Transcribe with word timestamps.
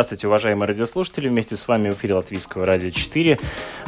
Здравствуйте, 0.00 0.28
уважаемые 0.28 0.66
радиослушатели. 0.66 1.28
Вместе 1.28 1.56
с 1.56 1.68
вами 1.68 1.90
в 1.90 1.92
эфире 1.92 2.14
Латвийского 2.14 2.64
радио 2.64 2.88
4 2.88 3.38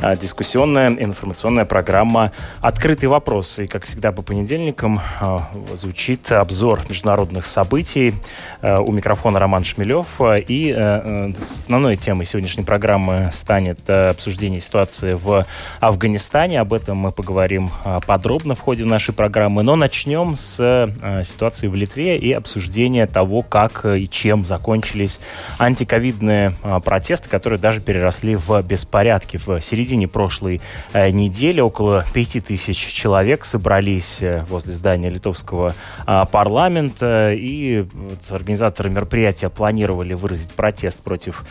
а, 0.03 0.15
дискуссионная 0.15 0.89
информационная 0.91 1.65
программа 1.65 2.33
«Открытый 2.61 3.09
вопрос». 3.09 3.59
И, 3.61 3.67
как 3.67 3.87
всегда, 3.87 4.13
по 4.13 4.21
понедельникам 4.21 5.01
а, 5.23 5.49
звучит 5.75 6.31
обзор 6.31 6.81
международных 6.91 7.47
событий. 7.47 8.13
А, 8.61 8.81
у 8.81 8.93
микрофона 8.93 9.39
Роман 9.39 9.65
Шмелев. 9.65 10.21
И 10.49 10.71
основной 10.71 11.97
темой 11.97 12.27
сегодняшней 12.27 12.65
программы 12.65 13.31
станет 13.33 13.89
обсуждение 13.89 14.61
ситуации 14.61 15.15
в 15.15 15.47
Афганистане. 15.81 16.61
Об 16.61 16.75
этом 16.75 16.99
мы 16.99 17.13
поговорим 17.13 17.71
подробно 18.07 18.55
в 18.55 18.61
ходе 18.61 18.85
нашей 18.85 19.15
программы. 19.15 19.63
Но 19.63 19.77
начнем 19.77 20.37
с 20.37 20.93
ситуации 21.25 21.69
в 21.69 21.75
Литве 21.75 22.19
и 22.19 22.33
обсуждения 22.33 23.07
того, 23.07 23.41
как 23.41 23.87
и 23.87 24.07
чем 24.11 24.45
закончились 24.45 25.19
антикоррупционные 25.59 26.02
ковидные 26.03 26.57
а, 26.65 26.81
протесты, 26.81 27.29
которые 27.29 27.61
даже 27.61 27.81
переросли 27.81 28.35
в 28.35 28.61
беспорядки. 28.63 29.37
В 29.37 29.61
середине 29.61 30.09
прошлой 30.09 30.61
э, 30.93 31.11
недели 31.11 31.61
около 31.61 32.05
5 32.13 32.45
тысяч 32.45 32.77
человек 32.77 33.45
собрались 33.45 34.19
э, 34.21 34.45
возле 34.49 34.73
здания 34.73 35.11
литовского 35.11 35.77
а, 36.05 36.25
парламента, 36.25 37.33
и 37.33 37.87
организаторы 38.31 38.91
мероприятия 38.91 39.49
планировали 39.49 40.15
выразить 40.15 40.51
протест 40.51 41.05
против 41.05 41.45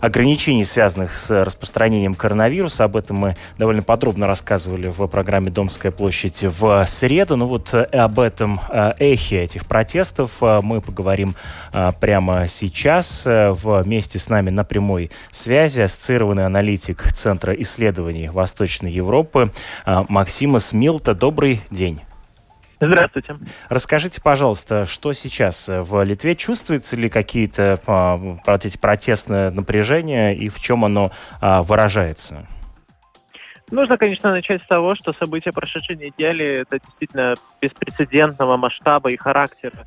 ограничений, 0.00 0.64
связанных 0.64 1.16
с 1.16 1.44
распространением 1.44 2.14
коронавируса. 2.14 2.84
Об 2.84 2.96
этом 2.96 3.16
мы 3.16 3.36
довольно 3.58 3.82
подробно 3.82 4.26
рассказывали 4.26 4.88
в 4.88 5.06
программе 5.06 5.50
«Домская 5.50 5.92
площадь» 5.92 6.42
в 6.42 6.84
среду. 6.86 7.36
Ну 7.36 7.46
вот 7.46 7.72
э, 7.74 7.82
об 7.82 8.20
этом 8.20 8.60
э, 8.68 8.92
эхе 8.98 9.42
этих 9.42 9.66
протестов 9.66 10.42
э, 10.42 10.60
мы 10.62 10.80
поговорим 10.80 11.34
прямо 12.00 12.48
сейчас. 12.48 13.24
Вместе 13.26 14.18
с 14.18 14.28
нами 14.28 14.50
на 14.50 14.64
прямой 14.64 15.10
связи 15.30 15.80
ассоциированный 15.80 16.46
аналитик 16.46 17.12
Центра 17.12 17.52
исследований 17.54 18.28
Восточной 18.28 18.90
Европы 18.90 19.52
Максима 19.86 20.58
Смилта. 20.58 21.14
Добрый 21.14 21.60
день. 21.70 22.00
Здравствуйте. 22.80 23.36
Расскажите, 23.68 24.20
пожалуйста, 24.22 24.86
что 24.86 25.12
сейчас 25.12 25.68
в 25.68 26.02
Литве? 26.04 26.36
Чувствуется 26.36 26.96
ли 26.96 27.08
какие-то 27.08 27.80
а, 27.86 28.38
эти 28.46 28.78
протестное 28.78 29.50
напряжение 29.50 30.36
и 30.36 30.48
в 30.48 30.60
чем 30.60 30.84
оно 30.84 31.10
а, 31.40 31.62
выражается? 31.62 32.46
Нужно, 33.70 33.96
конечно, 33.96 34.30
начать 34.30 34.62
с 34.62 34.66
того, 34.66 34.94
что 34.94 35.12
события 35.12 35.50
прошедшей 35.52 35.96
недели– 35.96 36.62
это 36.62 36.78
действительно 36.78 37.34
беспрецедентного 37.60 38.56
масштаба 38.56 39.10
и 39.10 39.16
характера 39.16 39.84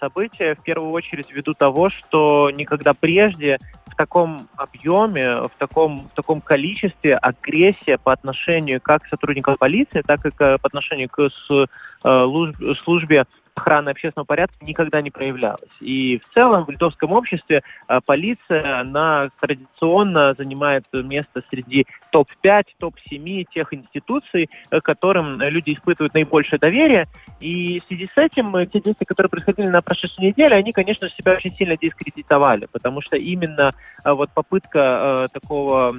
события, 0.00 0.54
в 0.54 0.62
первую 0.62 0.92
очередь 0.92 1.30
ввиду 1.30 1.52
того, 1.52 1.90
что 1.90 2.50
никогда 2.50 2.94
прежде 2.94 3.58
в 3.94 3.96
таком 3.96 4.38
объеме, 4.56 5.42
в 5.42 5.52
таком, 5.56 6.08
в 6.08 6.14
таком 6.14 6.40
количестве 6.40 7.16
агрессия 7.16 7.96
по 7.96 8.12
отношению 8.12 8.80
как 8.80 9.02
к 9.02 9.06
сотрудникам 9.08 9.56
полиции, 9.56 10.02
так 10.02 10.26
и 10.26 10.30
к, 10.30 10.58
по 10.58 10.66
отношению 10.66 11.08
к 11.08 11.20
э, 11.20 12.74
службе 12.84 13.24
охраны 13.54 13.90
общественного 13.90 14.26
порядка 14.26 14.64
никогда 14.64 15.00
не 15.00 15.10
проявлялась. 15.10 15.70
И 15.80 16.18
в 16.18 16.34
целом 16.34 16.64
в 16.64 16.70
литовском 16.70 17.12
обществе 17.12 17.62
э, 17.88 18.00
полиция, 18.04 18.80
она 18.80 19.28
традиционно 19.40 20.34
занимает 20.34 20.84
место 20.92 21.42
среди 21.48 21.86
топ-5, 22.10 22.64
топ-7 22.78 23.44
тех 23.52 23.72
институций, 23.72 24.50
э, 24.70 24.80
которым 24.80 25.40
люди 25.40 25.72
испытывают 25.72 26.14
наибольшее 26.14 26.58
доверие. 26.58 27.04
И 27.40 27.78
в 27.78 27.84
связи 27.84 28.08
с 28.12 28.18
этим 28.18 28.54
э, 28.56 28.66
те 28.66 28.80
действия, 28.80 29.06
которые 29.06 29.30
происходили 29.30 29.68
на 29.68 29.82
прошедшей 29.82 30.26
неделе, 30.26 30.56
они, 30.56 30.72
конечно, 30.72 31.08
себя 31.10 31.32
очень 31.32 31.54
сильно 31.54 31.76
дискредитовали, 31.76 32.66
потому 32.72 33.00
что 33.00 33.16
именно 33.16 33.72
вот 34.04 34.30
попытка 34.34 35.28
такого 35.32 35.94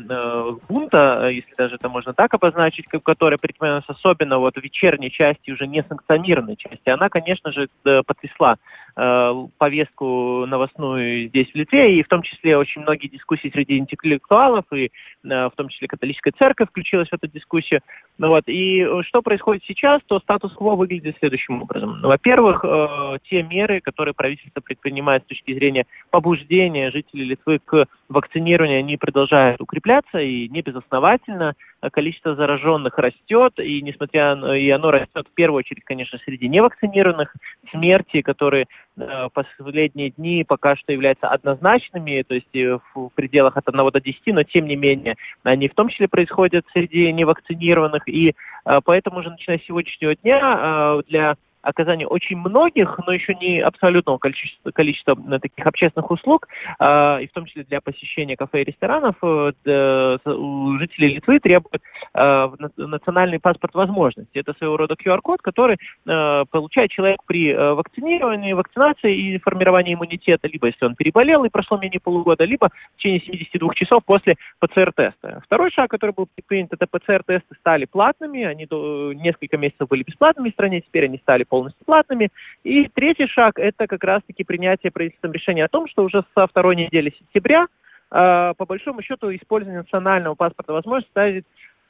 бунта, 0.67 1.27
если 1.29 1.53
даже 1.57 1.75
это 1.75 1.89
можно 1.89 2.13
так 2.13 2.33
обозначить, 2.33 2.85
которая 2.87 3.37
предпринималась 3.37 3.85
особенно 3.87 4.39
вот 4.39 4.55
в 4.55 4.61
вечерней 4.61 5.11
части, 5.11 5.51
уже 5.51 5.67
не 5.67 5.83
санкционированной 5.83 6.55
части, 6.55 6.89
она, 6.89 7.09
конечно, 7.09 7.44
конечно 7.45 7.51
же, 7.51 7.69
э, 7.85 8.03
потрясла 8.05 8.57
повестку 8.95 10.45
новостную 10.45 11.27
здесь, 11.27 11.51
в 11.51 11.55
Литве, 11.55 11.99
и 11.99 12.03
в 12.03 12.07
том 12.07 12.21
числе 12.21 12.57
очень 12.57 12.81
многие 12.81 13.07
дискуссии 13.07 13.51
среди 13.53 13.77
интеллектуалов, 13.77 14.63
и 14.73 14.85
э, 14.85 14.89
в 15.23 15.51
том 15.57 15.67
числе 15.67 15.89
католическая 15.89 16.33
церковь 16.37 16.69
включилась 16.69 17.09
в 17.09 17.13
эту 17.13 17.27
дискуссию. 17.27 17.81
Ну, 18.17 18.29
вот. 18.29 18.43
И 18.47 18.85
что 19.03 19.21
происходит 19.21 19.63
сейчас, 19.67 20.01
то 20.07 20.19
статус-кво 20.19 20.75
выглядит 20.75 21.17
следующим 21.19 21.63
образом. 21.63 21.99
Во-первых, 22.01 22.63
те 23.29 23.43
меры, 23.43 23.81
которые 23.81 24.13
правительство 24.13 24.61
предпринимает 24.61 25.23
с 25.23 25.27
точки 25.27 25.53
зрения 25.53 25.85
побуждения 26.09 26.91
жителей 26.91 27.25
Литвы 27.25 27.59
к 27.63 27.85
вакцинированию, 28.07 28.79
они 28.79 28.95
продолжают 28.95 29.59
укрепляться, 29.59 30.19
и 30.19 30.47
не 30.47 30.61
безосновательно 30.61 31.53
количество 31.91 32.35
зараженных 32.35 32.97
растет, 32.97 33.53
и 33.59 33.81
несмотря 33.81 34.33
и 34.55 34.69
оно 34.69 34.91
растет 34.91 35.27
в 35.29 35.33
первую 35.33 35.59
очередь, 35.59 35.83
конечно, 35.83 36.17
среди 36.23 36.47
невакцинированных, 36.47 37.33
смерти, 37.71 38.21
которые 38.21 38.65
э, 38.97 39.29
последние 39.33 40.11
дни 40.11 40.43
пока 40.43 40.75
что 40.75 40.91
являются 40.91 41.27
однозначными, 41.27 42.23
то 42.23 42.35
есть 42.35 42.55
э, 42.55 42.79
в 42.93 43.09
пределах 43.15 43.57
от 43.57 43.67
1 43.67 43.91
до 43.91 44.01
10, 44.01 44.21
но 44.27 44.43
тем 44.43 44.67
не 44.67 44.75
менее 44.75 45.15
они 45.43 45.67
в 45.67 45.75
том 45.75 45.89
числе 45.89 46.07
происходят 46.07 46.65
среди 46.73 47.11
невакцинированных, 47.11 48.07
и 48.07 48.35
э, 48.65 48.79
поэтому 48.83 49.19
уже 49.19 49.29
начиная 49.29 49.59
с 49.59 49.65
сегодняшнего 49.65 50.15
дня 50.15 51.01
для 51.07 51.35
оказание 51.65 52.07
очень 52.07 52.37
многих, 52.37 52.99
но 53.05 53.13
еще 53.13 53.35
не 53.35 53.59
абсолютного 53.59 54.17
количества, 54.17 54.71
количества 54.71 55.17
э, 55.31 55.39
таких 55.39 55.65
общественных 55.65 56.09
услуг, 56.11 56.47
э, 56.79 57.23
и 57.23 57.27
в 57.27 57.31
том 57.33 57.45
числе 57.45 57.63
для 57.63 57.81
посещения 57.81 58.37
кафе 58.37 58.61
и 58.61 58.65
ресторанов, 58.65 59.15
э, 59.21 60.17
у 60.25 60.77
жителей 60.77 61.15
Литвы 61.15 61.39
требуют 61.39 61.81
э, 62.13 62.47
национальный 62.77 63.39
паспорт 63.39 63.73
возможности. 63.73 64.37
Это 64.37 64.53
своего 64.53 64.77
рода 64.77 64.95
QR-код, 64.95 65.41
который 65.41 65.77
э, 65.77 66.45
получает 66.49 66.91
человек 66.91 67.21
при 67.25 67.49
э, 67.49 67.73
вакцинировании, 67.73 68.53
вакцинации 68.53 69.15
и 69.15 69.39
формировании 69.39 69.95
иммунитета, 69.95 70.47
либо 70.47 70.67
если 70.67 70.85
он 70.85 70.95
переболел 70.95 71.43
и 71.43 71.49
прошло 71.49 71.77
менее 71.77 71.99
полугода, 71.99 72.43
либо 72.45 72.69
в 72.93 72.97
течение 72.97 73.21
72 73.21 73.73
часов 73.73 74.03
после 74.05 74.35
ПЦР-теста. 74.59 75.41
Второй 75.43 75.71
шаг, 75.71 75.89
который 75.89 76.11
был 76.11 76.27
предпринят, 76.33 76.73
это 76.73 76.85
ПЦР-тесты 76.85 77.55
стали 77.59 77.85
платными, 77.85 78.43
они 78.43 78.65
до, 78.65 79.13
несколько 79.13 79.57
месяцев 79.57 79.87
были 79.87 80.03
бесплатными 80.03 80.49
в 80.49 80.53
стране, 80.53 80.81
теперь 80.81 81.05
они 81.05 81.17
стали 81.17 81.43
полностью 81.55 81.85
платными. 81.85 82.29
И 82.63 82.89
третий 82.89 83.27
шаг– 83.27 83.57
это 83.59 83.87
как 83.87 84.03
раз-таки 84.03 84.43
принятие 84.43 84.91
правительством 84.91 85.31
решения 85.31 85.63
о 85.63 85.69
том, 85.69 85.87
что 85.87 86.03
уже 86.03 86.25
со 86.35 86.47
второй 86.47 86.75
недели 86.75 87.13
сентября 87.17 87.67
э, 88.11 88.53
по 88.57 88.65
большому 88.65 89.01
счету 89.01 89.33
использование 89.33 89.81
национального 89.81 90.35
паспорта 90.35 90.73
возможность 90.73 91.11
ставить 91.11 91.45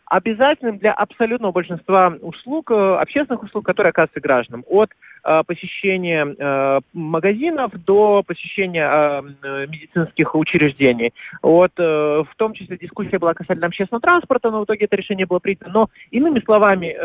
обязательным 0.06 0.78
для 0.78 0.94
абсолютного 0.94 1.52
большинства 1.52 2.16
услуг, 2.22 2.72
э, 2.72 2.96
общественных 2.96 3.44
услуг, 3.44 3.66
которые 3.66 3.90
оказываются 3.90 4.20
гражданам. 4.20 4.64
От 4.68 4.92
э, 5.24 5.42
посещения 5.46 6.26
э, 6.26 6.80
магазинов 6.94 7.72
до 7.86 8.24
посещения 8.26 9.22
медицинских 9.68 10.36
учреждений. 10.36 11.14
От, 11.42 11.72
э, 11.78 11.84
в 11.84 12.36
том 12.38 12.54
числе 12.54 12.78
дискуссия 12.78 13.18
была 13.18 13.34
касательно 13.34 13.68
общественного 13.68 14.02
транспорта, 14.02 14.52
но 14.52 14.62
в 14.62 14.66
итоге 14.66 14.86
это 14.86 14.96
решение 14.96 15.26
было 15.26 15.40
принято. 15.40 15.70
Но, 15.70 15.90
иными 16.12 16.40
словами, 16.42 16.96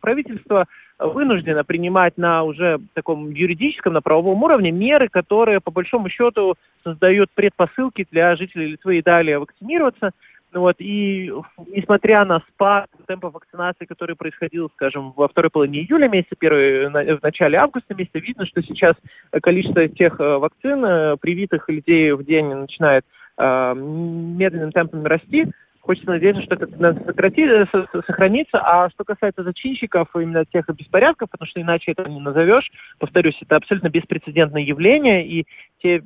правительство 0.00 0.66
вынуждено 0.98 1.64
принимать 1.64 2.16
на 2.16 2.44
уже 2.44 2.78
таком 2.94 3.30
юридическом, 3.30 3.94
на 3.94 4.02
правовом 4.02 4.42
уровне 4.42 4.70
меры, 4.70 5.08
которые, 5.08 5.60
по 5.60 5.70
большому 5.70 6.08
счету, 6.08 6.54
создают 6.84 7.30
предпосылки 7.34 8.06
для 8.10 8.36
жителей 8.36 8.72
Литвы 8.72 8.98
и 8.98 9.02
далее 9.02 9.38
вакцинироваться. 9.38 10.12
Ну 10.54 10.60
вот, 10.60 10.76
и 10.78 11.32
несмотря 11.66 12.24
на 12.24 12.38
спад 12.48 12.86
темпа 13.08 13.28
вакцинации, 13.28 13.86
который 13.86 14.14
происходил, 14.14 14.70
скажем, 14.74 15.12
во 15.16 15.26
второй 15.26 15.50
половине 15.50 15.80
июля 15.80 16.08
месяца, 16.08 16.36
первый, 16.38 16.88
в 16.90 17.22
начале 17.24 17.58
августа 17.58 17.92
месяца, 17.92 18.20
видно, 18.20 18.46
что 18.46 18.62
сейчас 18.62 18.94
количество 19.42 19.88
тех 19.88 20.20
э, 20.20 20.38
вакцин, 20.38 20.84
э, 20.84 21.16
привитых 21.20 21.68
людей 21.68 22.12
в 22.12 22.24
день 22.24 22.54
начинает 22.54 23.04
э, 23.36 23.74
медленным 23.74 24.70
темпом 24.70 25.04
расти. 25.04 25.46
Хочется 25.84 26.12
надеяться, 26.12 26.42
что 26.42 26.54
это 26.54 26.66
сократит, 27.04 27.68
сохранится. 28.06 28.58
А 28.58 28.88
что 28.88 29.04
касается 29.04 29.42
зачинщиков, 29.42 30.08
именно 30.14 30.46
тех 30.46 30.66
беспорядков, 30.70 31.28
потому 31.30 31.46
что 31.46 31.60
иначе 31.60 31.92
это 31.92 32.08
не 32.08 32.20
назовешь, 32.20 32.70
повторюсь, 32.98 33.36
это 33.42 33.56
абсолютно 33.56 33.90
беспрецедентное 33.90 34.62
явление, 34.62 35.26
и 35.26 35.46
те 35.82 36.02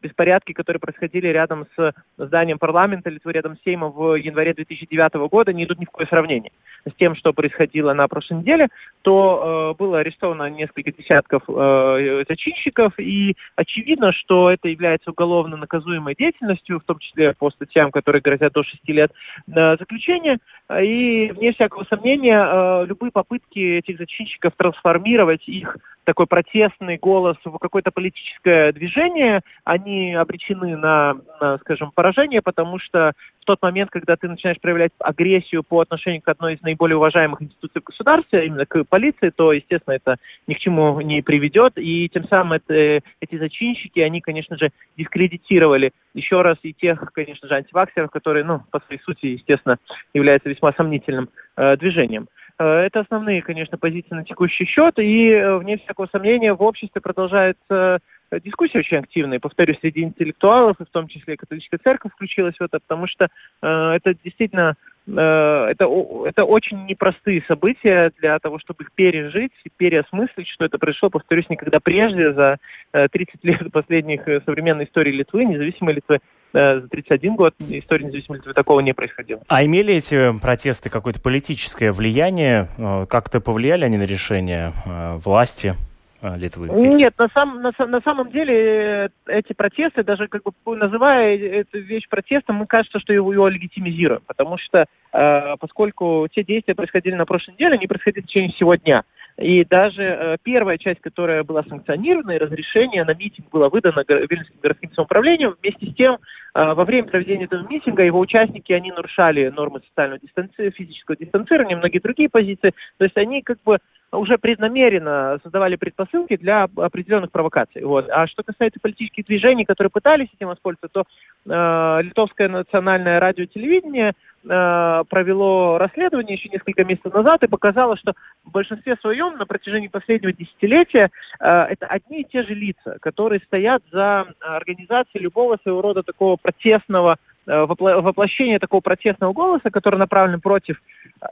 беспорядки, 0.00 0.52
которые 0.52 0.80
происходили 0.80 1.26
рядом 1.26 1.66
с 1.76 1.92
зданием 2.16 2.58
парламента 2.58 3.10
Литвы, 3.10 3.32
рядом 3.32 3.58
с 3.58 3.62
Сеймом 3.64 3.92
в 3.92 4.14
январе 4.14 4.54
2009 4.54 5.28
года, 5.30 5.52
не 5.52 5.64
идут 5.64 5.78
ни 5.78 5.84
в 5.84 5.90
какое 5.90 6.06
сравнение 6.06 6.50
с 6.86 6.94
тем, 6.94 7.14
что 7.14 7.32
происходило 7.32 7.92
на 7.92 8.08
прошлой 8.08 8.38
неделе, 8.38 8.68
то 9.02 9.74
э, 9.74 9.78
было 9.78 9.98
арестовано 9.98 10.48
несколько 10.48 10.92
десятков 10.92 11.42
э, 11.48 12.24
зачинщиков, 12.28 12.98
и 12.98 13.36
очевидно, 13.56 14.12
что 14.12 14.50
это 14.50 14.68
является 14.68 15.10
уголовно 15.10 15.56
наказуемой 15.56 16.14
деятельностью, 16.14 16.80
в 16.80 16.84
том 16.84 16.98
числе 16.98 17.34
по 17.34 17.50
статьям, 17.50 17.90
которые 17.90 18.22
грозят 18.22 18.52
до 18.52 18.62
6 18.62 18.88
лет 18.88 19.12
э, 19.46 19.76
заключения. 19.78 20.38
И, 20.70 21.32
вне 21.32 21.52
всякого 21.52 21.84
сомнения, 21.84 22.38
э, 22.38 22.86
любые 22.86 23.10
попытки 23.10 23.58
этих 23.78 23.98
зачинщиков 23.98 24.52
трансформировать 24.56 25.48
их 25.48 25.76
такой 26.08 26.26
протестный 26.26 26.96
голос 26.96 27.36
в 27.44 27.58
какое-то 27.58 27.90
политическое 27.90 28.72
движение, 28.72 29.42
они 29.64 30.14
обречены 30.14 30.74
на, 30.74 31.18
на, 31.38 31.58
скажем, 31.58 31.92
поражение, 31.94 32.40
потому 32.40 32.78
что 32.78 33.12
в 33.42 33.44
тот 33.44 33.60
момент, 33.60 33.90
когда 33.90 34.16
ты 34.16 34.26
начинаешь 34.26 34.58
проявлять 34.58 34.90
агрессию 35.00 35.62
по 35.62 35.82
отношению 35.82 36.22
к 36.22 36.28
одной 36.28 36.54
из 36.54 36.62
наиболее 36.62 36.96
уважаемых 36.96 37.42
институций 37.42 37.82
государства, 37.84 38.38
именно 38.38 38.64
к 38.64 38.84
полиции, 38.84 39.28
то, 39.28 39.52
естественно, 39.52 39.96
это 39.96 40.16
ни 40.46 40.54
к 40.54 40.60
чему 40.60 40.98
не 41.02 41.20
приведет, 41.20 41.74
и 41.76 42.08
тем 42.08 42.26
самым 42.28 42.54
это, 42.54 43.02
эти 43.20 43.36
зачинщики, 43.36 44.00
они, 44.00 44.22
конечно 44.22 44.56
же, 44.56 44.70
дискредитировали 44.96 45.92
еще 46.14 46.40
раз 46.40 46.56
и 46.62 46.72
тех, 46.72 47.12
конечно 47.12 47.46
же, 47.48 47.54
антиваксеров, 47.54 48.10
которые, 48.10 48.46
ну, 48.46 48.62
по 48.70 48.80
своей 48.86 49.02
сути, 49.02 49.26
естественно, 49.26 49.76
являются 50.14 50.48
весьма 50.48 50.72
сомнительным 50.72 51.28
э, 51.58 51.76
движением. 51.76 52.28
Э, 52.58 52.80
это 52.86 53.00
основные, 53.00 53.42
конечно, 53.42 53.78
позиции 53.78 54.14
на 54.14 54.24
текущий 54.24 54.64
счет, 54.64 54.98
и, 54.98 55.30
э, 55.30 55.56
вне 55.58 55.78
всякого 55.78 56.08
сомнения, 56.10 56.52
в 56.52 56.62
обществе 56.62 57.00
продолжается 57.00 58.00
э, 58.30 58.40
дискуссия 58.40 58.80
очень 58.80 58.98
активная, 58.98 59.38
повторюсь, 59.38 59.78
среди 59.80 60.02
интеллектуалов, 60.02 60.80
и 60.80 60.84
в 60.84 60.90
том 60.90 61.06
числе 61.06 61.34
и 61.34 61.36
католическая 61.36 61.78
церковь 61.82 62.12
включилась 62.12 62.56
в 62.56 62.62
это, 62.62 62.78
потому 62.80 63.06
что 63.06 63.28
это 63.62 64.14
действительно 64.22 64.74
это, 65.06 65.88
это 66.26 66.44
очень 66.44 66.84
непростые 66.84 67.42
события 67.48 68.12
для 68.20 68.38
того, 68.40 68.58
чтобы 68.58 68.84
их 68.84 68.92
пережить 68.92 69.52
и 69.64 69.70
переосмыслить, 69.74 70.48
что 70.48 70.66
это 70.66 70.76
произошло, 70.76 71.08
повторюсь, 71.08 71.48
никогда 71.48 71.80
прежде 71.80 72.34
за 72.34 72.58
э, 72.92 73.08
30 73.08 73.42
лет 73.44 73.60
последних 73.72 74.24
современной 74.44 74.84
истории 74.84 75.12
Литвы, 75.12 75.46
независимой 75.46 75.94
Литвы, 75.94 76.18
за 76.52 76.88
31 76.88 77.36
год 77.36 77.54
истории 77.68 78.04
независимости 78.04 78.52
такого 78.52 78.80
не 78.80 78.94
происходило. 78.94 79.40
А 79.48 79.64
имели 79.64 79.94
эти 79.94 80.38
протесты 80.38 80.90
какое-то 80.90 81.20
политическое 81.20 81.92
влияние? 81.92 82.68
Э, 82.78 83.06
как-то 83.08 83.40
повлияли 83.40 83.84
они 83.84 83.96
на 83.96 84.04
решение 84.04 84.72
э, 84.86 85.16
власти? 85.16 85.74
Литвы? 86.20 86.68
Нет, 86.68 87.14
на, 87.16 87.28
сам, 87.28 87.62
на, 87.62 87.70
на 87.86 88.00
самом 88.00 88.32
деле 88.32 89.08
эти 89.28 89.52
протесты, 89.52 90.02
даже 90.02 90.26
как 90.26 90.42
бы 90.42 90.76
называя 90.76 91.38
эту 91.38 91.78
вещь 91.78 92.08
протестом, 92.08 92.56
мы 92.56 92.66
кажется, 92.66 92.98
что 92.98 93.12
его, 93.12 93.32
его 93.32 93.46
легитимизируем, 93.46 94.22
потому 94.26 94.58
что 94.58 94.86
э, 95.12 95.56
поскольку 95.60 96.26
те 96.32 96.42
действия 96.42 96.74
происходили 96.74 97.14
на 97.14 97.24
прошлой 97.24 97.52
неделе, 97.52 97.76
они 97.76 97.86
происходили 97.86 98.24
в 98.24 98.26
течение 98.26 98.50
всего 98.50 98.74
дня. 98.74 99.04
И 99.38 99.64
даже 99.64 100.02
э, 100.02 100.36
первая 100.42 100.78
часть, 100.78 101.00
которая 101.00 101.44
была 101.44 101.62
санкционирована, 101.62 102.32
и 102.32 102.38
разрешение 102.38 103.04
на 103.04 103.14
митинг 103.14 103.48
было 103.50 103.68
выдано 103.68 104.04
Вильнюсским 104.08 104.58
городским 104.60 104.92
самоуправлением, 104.92 105.54
вместе 105.62 105.86
с 105.86 105.94
тем, 105.94 106.14
э, 106.14 106.18
во 106.54 106.84
время 106.84 107.06
проведения 107.06 107.44
этого 107.44 107.64
митинга 107.68 108.02
его 108.02 108.18
участники, 108.18 108.72
они 108.72 108.90
нарушали 108.90 109.48
нормы 109.48 109.80
социального 109.86 110.20
дистанци... 110.20 110.70
физического 110.70 111.16
дистанцирования, 111.16 111.76
многие 111.76 112.00
другие 112.00 112.28
позиции. 112.28 112.74
То 112.96 113.04
есть 113.04 113.16
они 113.16 113.42
как 113.42 113.62
бы 113.62 113.78
уже 114.12 114.38
преднамеренно 114.38 115.38
создавали 115.42 115.76
предпосылки 115.76 116.36
для 116.36 116.64
определенных 116.76 117.30
провокаций. 117.30 117.84
Вот. 117.84 118.08
А 118.10 118.26
что 118.26 118.42
касается 118.42 118.80
политических 118.80 119.26
движений, 119.26 119.64
которые 119.64 119.90
пытались 119.90 120.28
этим 120.34 120.48
воспользоваться, 120.48 120.88
то 120.88 121.04
э, 121.46 122.02
Литовское 122.02 122.48
национальное 122.48 123.20
радио 123.20 123.44
и 123.44 123.48
телевидение 123.48 124.12
э, 124.44 125.04
провело 125.08 125.78
расследование 125.78 126.36
еще 126.36 126.48
несколько 126.48 126.84
месяцев 126.84 127.12
назад 127.12 127.42
и 127.42 127.48
показало, 127.48 127.96
что 127.96 128.14
в 128.44 128.50
большинстве 128.50 128.96
своем 129.00 129.36
на 129.36 129.44
протяжении 129.44 129.88
последнего 129.88 130.32
десятилетия 130.32 131.10
э, 131.40 131.46
это 131.46 131.86
одни 131.86 132.22
и 132.22 132.24
те 132.24 132.42
же 132.44 132.54
лица, 132.54 132.96
которые 133.00 133.40
стоят 133.40 133.82
за 133.92 134.26
организацией 134.40 135.24
любого 135.24 135.58
своего 135.62 135.82
рода 135.82 136.02
такого 136.02 136.36
протестного 136.36 137.18
Э, 137.18 137.37
воплощение 137.48 138.58
такого 138.58 138.80
протестного 138.80 139.32
голоса, 139.32 139.70
который 139.70 139.98
направлен 139.98 140.40
против 140.40 140.80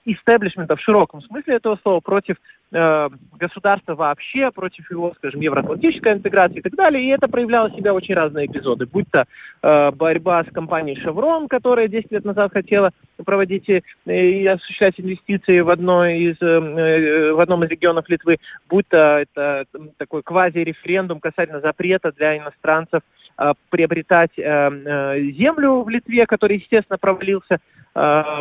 истеблишмента 0.05 0.77
в 0.77 0.81
широком 0.81 1.23
смысле 1.23 1.57
этого 1.57 1.79
слова, 1.83 2.01
против 2.01 2.37
э, 2.73 3.09
государства 3.39 3.95
вообще, 3.95 4.51
против 4.51 4.91
его, 4.91 5.13
скажем, 5.17 5.41
евроатлантической 5.41 6.15
интеграции 6.15 6.59
и 6.59 6.63
так 6.63 6.75
далее. 6.75 7.05
И 7.05 7.09
это 7.09 7.29
проявляло 7.29 7.71
себя 7.71 7.93
в 7.93 7.97
очень 7.97 8.15
разные 8.15 8.47
эпизоды, 8.47 8.87
будь 8.87 9.11
то 9.11 9.25
э, 9.63 9.91
борьба 9.93 10.45
с 10.45 10.53
компанией 10.53 10.99
«Шеврон», 11.01 11.49
которая 11.49 11.89
10 11.89 12.11
лет 12.11 12.25
назад 12.25 12.53
хотела 12.53 12.91
проводить 13.25 13.69
и, 13.69 13.83
и 14.07 14.47
осуществлять 14.47 14.99
инвестиции 14.99 15.61
в, 15.61 15.71
одной 15.71 16.19
из, 16.19 16.37
э, 16.41 16.47
э 16.47 17.33
в 17.33 17.41
одном 17.41 17.65
из 17.65 17.71
регионов 17.71 18.09
Литвы, 18.09 18.39
будь 18.69 18.89
то 18.89 19.19
это 19.19 19.65
такой 19.99 20.23
квази-референдум 20.23 21.21
касательно 21.21 21.61
запрета 21.61 22.13
для 22.13 22.39
иностранцев 22.39 23.03
Э, 23.03 23.26
приобретать 23.71 24.39
э, 24.39 24.43
э, 24.43 25.21
землю 25.33 25.83
в 25.83 25.89
Литве, 25.89 26.27
который, 26.27 26.59
естественно, 26.59 26.99
провалился, 26.99 27.59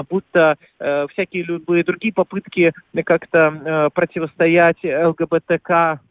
будто 0.10 0.58
всякие 1.12 1.44
любые 1.44 1.86
другие 1.86 2.14
попытки 2.14 2.74
как-то 3.06 3.90
противостоять 3.96 4.84
ЛГБТК 4.84 6.02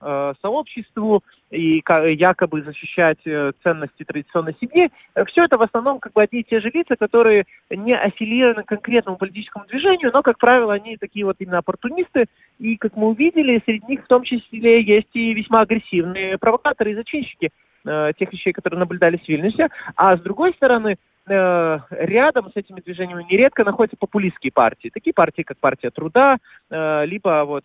сообществу 0.41 1.23
и 1.51 1.83
якобы 2.15 2.63
защищать 2.63 3.19
ценности 3.63 4.03
традиционной 4.03 4.57
семьи. 4.59 4.91
Все 5.27 5.45
это 5.45 5.59
в 5.59 5.63
основном 5.63 5.99
как 5.99 6.15
бы 6.15 6.23
одни 6.23 6.41
и 6.41 6.45
те 6.45 6.59
же 6.61 6.71
лица, 6.73 6.97
которые 6.97 7.45
не 7.69 7.95
аффилированы 7.95 8.63
к 8.63 8.69
конкретному 8.69 9.19
политическому 9.19 9.67
движению, 9.67 10.11
но, 10.15 10.23
как 10.23 10.39
правило, 10.39 10.73
они 10.73 10.97
такие 10.97 11.27
вот 11.27 11.37
именно 11.39 11.59
оппортунисты. 11.59 12.25
И, 12.59 12.79
как 12.79 12.97
мы 12.97 13.09
увидели, 13.09 13.61
среди 13.67 13.85
них 13.87 14.05
в 14.05 14.09
том 14.09 14.23
числе 14.23 14.81
есть 14.83 15.11
и 15.13 15.35
весьма 15.35 15.59
агрессивные 15.59 16.39
провокаторы 16.39 16.93
и 16.93 16.95
зачинщики– 16.95 17.51
э, 17.85 18.13
тех 18.19 18.33
вещей, 18.33 18.53
которые 18.53 18.79
наблюдались 18.81 19.21
в 19.21 19.29
Вильнюсе. 19.29 19.69
А 19.97 20.17
с 20.17 20.21
другой 20.21 20.53
стороны, 20.55 20.97
э, 21.27 21.79
рядом 21.91 22.51
с 22.51 22.57
этими 22.57 22.81
движениями 22.81 23.27
нередко 23.31 23.65
находятся 23.65 23.97
популистские 23.99 24.53
партии. 24.53 24.91
Такие 24.93 25.15
партии, 25.15 25.43
как 25.43 25.59
партия 25.59 25.91
труда, 25.91 26.39
э, 26.71 27.07
либо 27.07 27.45
вот 27.47 27.65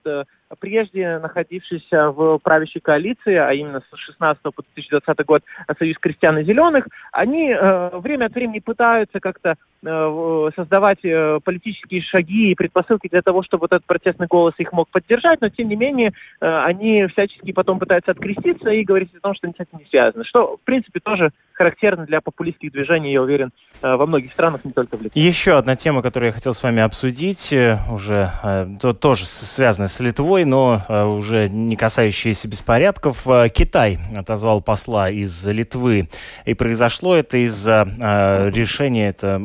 прежде 0.59 1.19
находившийся 1.19 2.09
в 2.11 2.39
правящей 2.39 2.81
коалиции, 2.81 3.35
а 3.35 3.51
именно 3.53 3.81
с 3.81 3.97
16 3.97 4.41
по 4.43 4.63
2020 4.75 5.25
год 5.25 5.43
Союз 5.77 5.97
крестьян 5.99 6.37
и 6.39 6.43
зеленых, 6.43 6.87
они 7.11 7.51
э, 7.51 7.97
время 7.99 8.25
от 8.25 8.33
времени 8.33 8.59
пытаются 8.59 9.19
как-то 9.19 9.55
э, 9.83 10.49
создавать 10.55 10.99
э, 11.03 11.39
политические 11.43 12.01
шаги 12.01 12.51
и 12.51 12.55
предпосылки 12.55 13.07
для 13.07 13.21
того, 13.21 13.43
чтобы 13.43 13.61
вот 13.61 13.73
этот 13.73 13.85
протестный 13.85 14.27
голос 14.27 14.53
их 14.57 14.71
мог 14.73 14.89
поддержать, 14.89 15.41
но 15.41 15.49
тем 15.49 15.67
не 15.67 15.75
менее 15.75 16.13
э, 16.41 16.63
они 16.65 17.07
всячески 17.07 17.51
потом 17.51 17.79
пытаются 17.79 18.11
откреститься 18.11 18.69
и 18.69 18.83
говорить 18.83 19.13
о 19.15 19.19
том, 19.19 19.33
что 19.35 19.47
они 19.47 19.53
с 19.57 19.61
этим 19.61 19.79
не 19.79 19.85
связаны. 19.85 20.23
Что, 20.23 20.57
в 20.57 20.61
принципе, 20.61 20.99
тоже 20.99 21.31
характерно 21.53 22.05
для 22.05 22.21
популистских 22.21 22.71
движений, 22.71 23.11
я 23.11 23.21
уверен, 23.21 23.51
э, 23.81 23.95
во 23.95 24.05
многих 24.05 24.31
странах, 24.31 24.63
не 24.63 24.71
только 24.71 24.97
в 24.97 25.01
Литве. 25.01 25.21
Еще 25.21 25.57
одна 25.57 25.75
тема, 25.75 26.01
которую 26.01 26.27
я 26.27 26.33
хотел 26.33 26.53
с 26.53 26.63
вами 26.63 26.81
обсудить, 26.81 27.51
э, 27.51 27.77
уже 27.91 28.31
э, 28.43 28.65
тоже 28.99 29.25
связанная 29.25 29.89
с 29.89 29.99
Литвой, 29.99 30.38
другой, 30.39 30.45
но 30.45 30.81
э, 30.87 31.03
уже 31.03 31.49
не 31.49 31.75
касающийся 31.75 32.47
беспорядков. 32.47 33.27
Э, 33.27 33.49
Китай 33.49 33.99
отозвал 34.15 34.61
посла 34.61 35.09
из 35.09 35.45
Литвы. 35.45 36.09
И 36.45 36.53
произошло 36.53 37.15
это 37.15 37.37
из-за 37.45 37.87
э, 37.87 38.49
решения, 38.49 39.09
это 39.09 39.35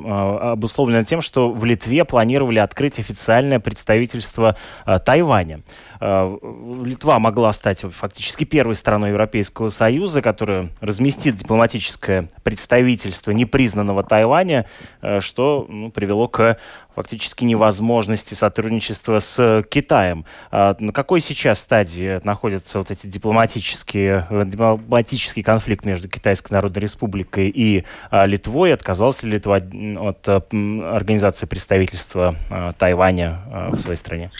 обусловлено 0.52 1.04
тем, 1.04 1.20
что 1.20 1.50
в 1.50 1.64
Литве 1.64 2.04
планировали 2.04 2.58
открыть 2.58 2.98
официальное 2.98 3.60
представительство 3.60 4.56
Тайваня. 5.04 5.58
Э, 6.00 6.36
Литва 6.84 7.18
могла 7.18 7.52
стать 7.52 7.84
фактически 7.90 8.44
первой 8.44 8.74
страной 8.74 9.10
Европейского 9.10 9.68
Союза, 9.68 10.22
которая 10.22 10.70
разместит 10.80 11.36
дипломатическое 11.36 12.28
представительство 12.42 13.30
непризнанного 13.30 14.02
Тайваня, 14.02 14.66
э, 15.02 15.20
что 15.20 15.66
ну, 15.68 15.90
привело 15.90 16.28
к 16.28 16.58
фактически 16.94 17.44
невозможности 17.44 18.34
сотрудничества 18.34 19.18
с 19.18 19.64
Китаем. 19.68 20.24
А 20.52 20.76
на 20.78 20.92
какой 20.92 21.20
сейчас 21.20 21.58
стадии 21.60 22.20
находятся 22.24 22.78
вот 22.78 22.90
эти 22.90 23.06
дипломатические, 23.06 24.26
э, 24.30 24.44
дипломатический 24.46 25.42
конфликт 25.42 25.84
между 25.84 26.08
Китайской 26.08 26.52
Народной 26.52 26.82
Республикой 26.82 27.48
и 27.48 27.84
Литвой? 28.12 28.72
Отказалась 28.72 29.22
ли 29.22 29.30
Литва 29.30 29.56
от 29.56 30.28
организации 30.28 31.46
представительства 31.46 32.36
Тайваня 32.78 33.40
в 33.70 33.78
своей 33.80 33.96
стране? 33.96 34.30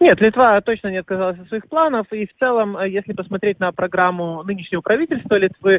Нет, 0.00 0.18
Литва 0.22 0.58
точно 0.62 0.88
не 0.88 0.96
отказалась 0.96 1.38
от 1.38 1.48
своих 1.48 1.68
планов, 1.68 2.06
и 2.10 2.26
в 2.26 2.34
целом, 2.38 2.74
э, 2.78 2.88
если 2.88 3.12
посмотреть 3.12 3.60
на 3.60 3.70
программу 3.70 4.42
нынешнего 4.44 4.80
правительства 4.80 5.34
Литвы, 5.34 5.74
э, 5.74 5.78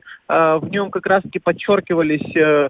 в 0.62 0.70
нем 0.70 0.92
как 0.92 1.08
раз-таки 1.08 1.40
подчеркивались 1.40 2.36
э, 2.36 2.70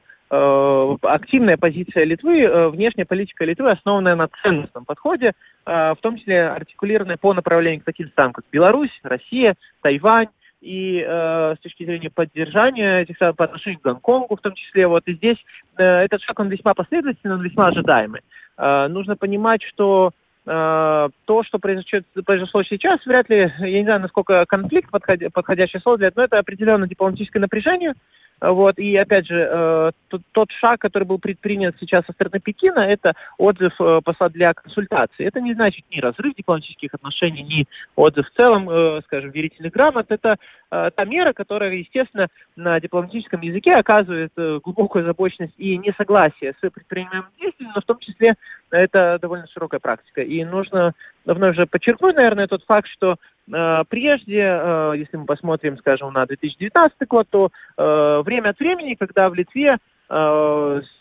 активная 1.02 1.58
позиция 1.58 2.06
Литвы, 2.06 2.70
внешняя 2.70 3.04
политика 3.04 3.44
Литвы, 3.44 3.70
основанная 3.70 4.16
на 4.16 4.30
ценностном 4.42 4.86
подходе, 4.86 5.34
в 5.66 5.98
том 6.00 6.16
числе 6.16 6.48
артикулированная 6.48 7.18
по 7.18 7.34
направлению 7.34 7.82
к 7.82 7.84
таким 7.84 8.08
странам, 8.12 8.32
как 8.32 8.46
Беларусь, 8.50 8.98
Россия, 9.04 9.56
Тайвань, 9.82 10.30
и 10.62 11.04
э, 11.06 11.56
с 11.58 11.60
точки 11.62 11.84
зрения 11.84 12.10
поддержания 12.10 13.02
этих 13.02 13.18
самых 13.18 13.36
по 13.36 13.46
отношению 13.46 13.80
к 13.80 13.84
Гонконгу 13.84 14.36
в 14.36 14.42
том 14.42 14.54
числе. 14.54 14.88
Вот 14.88 15.04
и 15.08 15.16
здесь 15.16 15.38
э, 15.78 15.84
этот 15.84 16.22
шаг, 16.22 16.40
он 16.40 16.50
весьма 16.50 16.76
последовательный, 16.76 17.36
он 17.36 17.42
весьма 17.42 17.68
ожидаемый. 17.68 18.22
Э, 18.58 18.88
нужно 18.88 19.16
понимать, 19.16 19.64
что 19.64 20.12
то, 20.44 21.44
что 21.44 21.60
произошло, 21.60 22.64
сейчас, 22.64 23.06
вряд 23.06 23.30
ли, 23.30 23.54
я 23.60 23.80
не 23.80 23.84
знаю, 23.84 24.02
насколько 24.02 24.46
конфликт 24.48 24.90
подходя, 24.90 25.30
подходящее 25.32 25.82
слово 25.82 26.00
для 26.00 26.08
этого, 26.08 26.22
но 26.22 26.26
это 26.26 26.40
определенное 26.40 26.88
дипломатическое 26.88 27.40
напряжение, 27.40 27.94
вот, 28.42 28.80
и 28.80 28.96
опять 28.98 29.28
же, 29.28 29.48
э, 29.50 29.92
тот, 30.08 30.22
тот 30.32 30.52
шаг, 30.52 30.82
который 30.82 31.04
был 31.04 31.20
предпринят 31.20 31.76
сейчас 31.80 32.04
со 32.08 32.14
стороны 32.14 32.40
Пекина, 32.40 32.80
это 32.80 33.14
отзыв 33.38 33.74
э, 33.80 34.02
посла 34.04 34.30
для 34.30 34.54
консультации. 34.54 35.26
Это 35.26 35.40
не 35.40 35.54
значит 35.54 35.86
ни 35.92 36.00
разрыв 36.00 36.34
дипломатических 36.36 36.92
отношений, 36.94 37.44
ни 37.44 37.68
отзыв 37.96 38.28
в 38.28 38.36
целом, 38.36 38.68
э, 38.68 39.02
скажем, 39.06 39.30
верительных 39.30 39.72
грамот. 39.72 40.08
Это 40.10 40.38
э, 40.72 40.90
та 40.96 41.06
мера, 41.06 41.34
которая, 41.34 41.72
естественно, 41.74 42.28
на 42.56 42.80
дипломатическом 42.80 43.42
языке 43.42 43.76
оказывает 43.76 44.32
э, 44.36 44.60
глубокую 44.64 45.04
озабоченность 45.04 45.54
и 45.60 45.78
несогласие 45.78 46.54
с 46.54 46.70
предпринимаемыми 46.70 47.30
действиями, 47.40 47.74
но 47.76 47.82
в 47.82 47.86
том 47.86 48.00
числе 48.00 48.34
это 48.72 49.20
довольно 49.22 49.46
широкая 49.54 49.80
практика. 49.80 50.22
И 50.22 50.44
нужно 50.44 50.94
вновь 51.26 51.56
же 51.56 51.66
подчеркнуть, 51.66 52.16
наверное, 52.16 52.48
тот 52.48 52.64
факт, 52.66 52.88
что 52.88 53.18
Э, 53.52 53.84
прежде, 53.90 54.40
э, 54.40 54.94
если 54.98 55.18
мы 55.18 55.26
посмотрим, 55.26 55.78
скажем, 55.78 56.14
на 56.14 56.26
2019 56.26 57.08
год, 57.08 57.28
то 57.30 57.50
э, 57.78 58.22
время 58.26 58.50
от 58.50 58.60
времени, 58.60 58.96
когда 58.96 59.30
в 59.30 59.36
Литве 59.36 59.78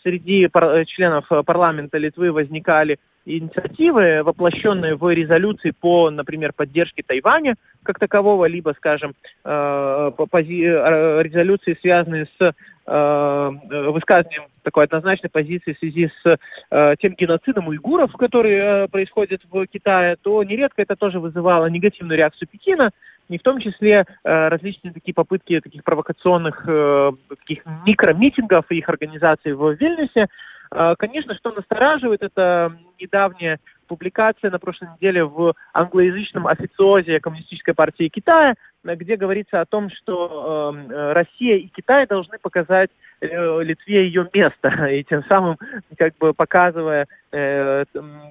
среди 0.03 0.47
членов 0.85 1.27
парламента 1.45 1.97
Литвы 1.97 2.31
возникали 2.31 2.97
инициативы, 3.25 4.23
воплощенные 4.23 4.95
в 4.95 5.13
резолюции 5.13 5.71
по, 5.71 6.09
например, 6.09 6.53
поддержке 6.53 7.03
Тайваня 7.05 7.55
как 7.83 7.99
такового, 7.99 8.45
либо, 8.45 8.73
скажем, 8.77 9.13
резолюции, 9.43 11.77
связанные 11.81 12.27
с 12.37 12.53
высказыванием 12.85 14.43
такой 14.63 14.85
однозначной 14.85 15.29
позиции 15.29 15.73
в 15.73 15.79
связи 15.79 16.11
с 16.23 16.37
э, 16.71 16.95
тем 16.99 17.13
геноцидом 17.13 17.67
уйгуров, 17.67 18.11
который 18.13 18.53
э, 18.53 18.87
происходит 18.87 19.41
в 19.49 19.65
Китае, 19.67 20.17
то 20.21 20.43
нередко 20.43 20.81
это 20.81 20.95
тоже 20.95 21.19
вызывало 21.19 21.67
негативную 21.67 22.17
реакцию 22.17 22.47
Пекина, 22.47 22.91
и 23.29 23.37
в 23.37 23.43
том 23.43 23.59
числе 23.59 24.05
э, 24.23 24.47
различные 24.49 24.93
такие 24.93 25.13
попытки 25.13 25.59
таких 25.59 25.83
провокационных 25.83 26.63
э, 26.67 27.11
таких 27.39 27.63
микромитингов 27.85 28.65
и 28.69 28.77
их 28.77 28.89
организаций 28.89 29.53
в 29.53 29.73
Вильнюсе. 29.73 30.27
Э, 30.71 30.95
конечно, 30.97 31.35
что 31.35 31.51
настораживает, 31.51 32.21
это 32.21 32.77
недавняя 32.99 33.59
публикация 33.91 34.49
на 34.49 34.57
прошлой 34.57 34.87
неделе 34.95 35.25
в 35.25 35.53
англоязычном 35.73 36.47
официозе 36.47 37.19
Коммунистической 37.19 37.73
партии 37.73 38.07
Китая, 38.07 38.55
где 38.85 39.17
говорится 39.17 39.59
о 39.59 39.65
том, 39.65 39.89
что 39.89 40.73
эм, 40.73 40.89
э, 40.89 41.11
Россия 41.11 41.57
и 41.57 41.67
Китай 41.67 42.07
должны 42.07 42.39
показать 42.39 42.89
э, 43.19 43.63
Литве 43.63 44.05
ее 44.05 44.29
место, 44.33 44.69
и 44.87 45.03
тем 45.03 45.25
самым 45.25 45.57
как 45.97 46.17
бы 46.19 46.33
показывая, 46.33 47.05
э, 47.33 47.83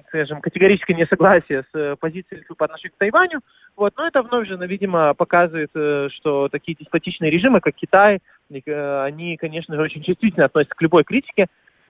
скажем, 0.07 0.41
категорическое 0.41 0.97
несогласие 0.97 1.63
с 1.71 1.95
позицией 1.97 2.39
Литвы 2.39 2.55
по 2.55 2.65
отношению 2.65 2.95
к 2.95 2.97
Тайваню. 2.97 3.41
Вот, 3.77 3.93
но 3.97 4.07
это 4.07 4.23
вновь 4.23 4.47
же, 4.47 4.57
видимо, 4.65 5.13
показывает, 5.13 5.69
что 6.13 6.49
такие 6.49 6.75
деспотичные 6.75 7.29
режимы, 7.29 7.61
как 7.61 7.75
Китай, 7.75 8.19
они, 8.49 9.37
конечно 9.37 9.75
же, 9.75 9.81
очень 9.81 10.03
чувствительно 10.03 10.45
относятся 10.45 10.75
к 10.75 10.81
любой 10.81 11.03
критике, 11.03 11.45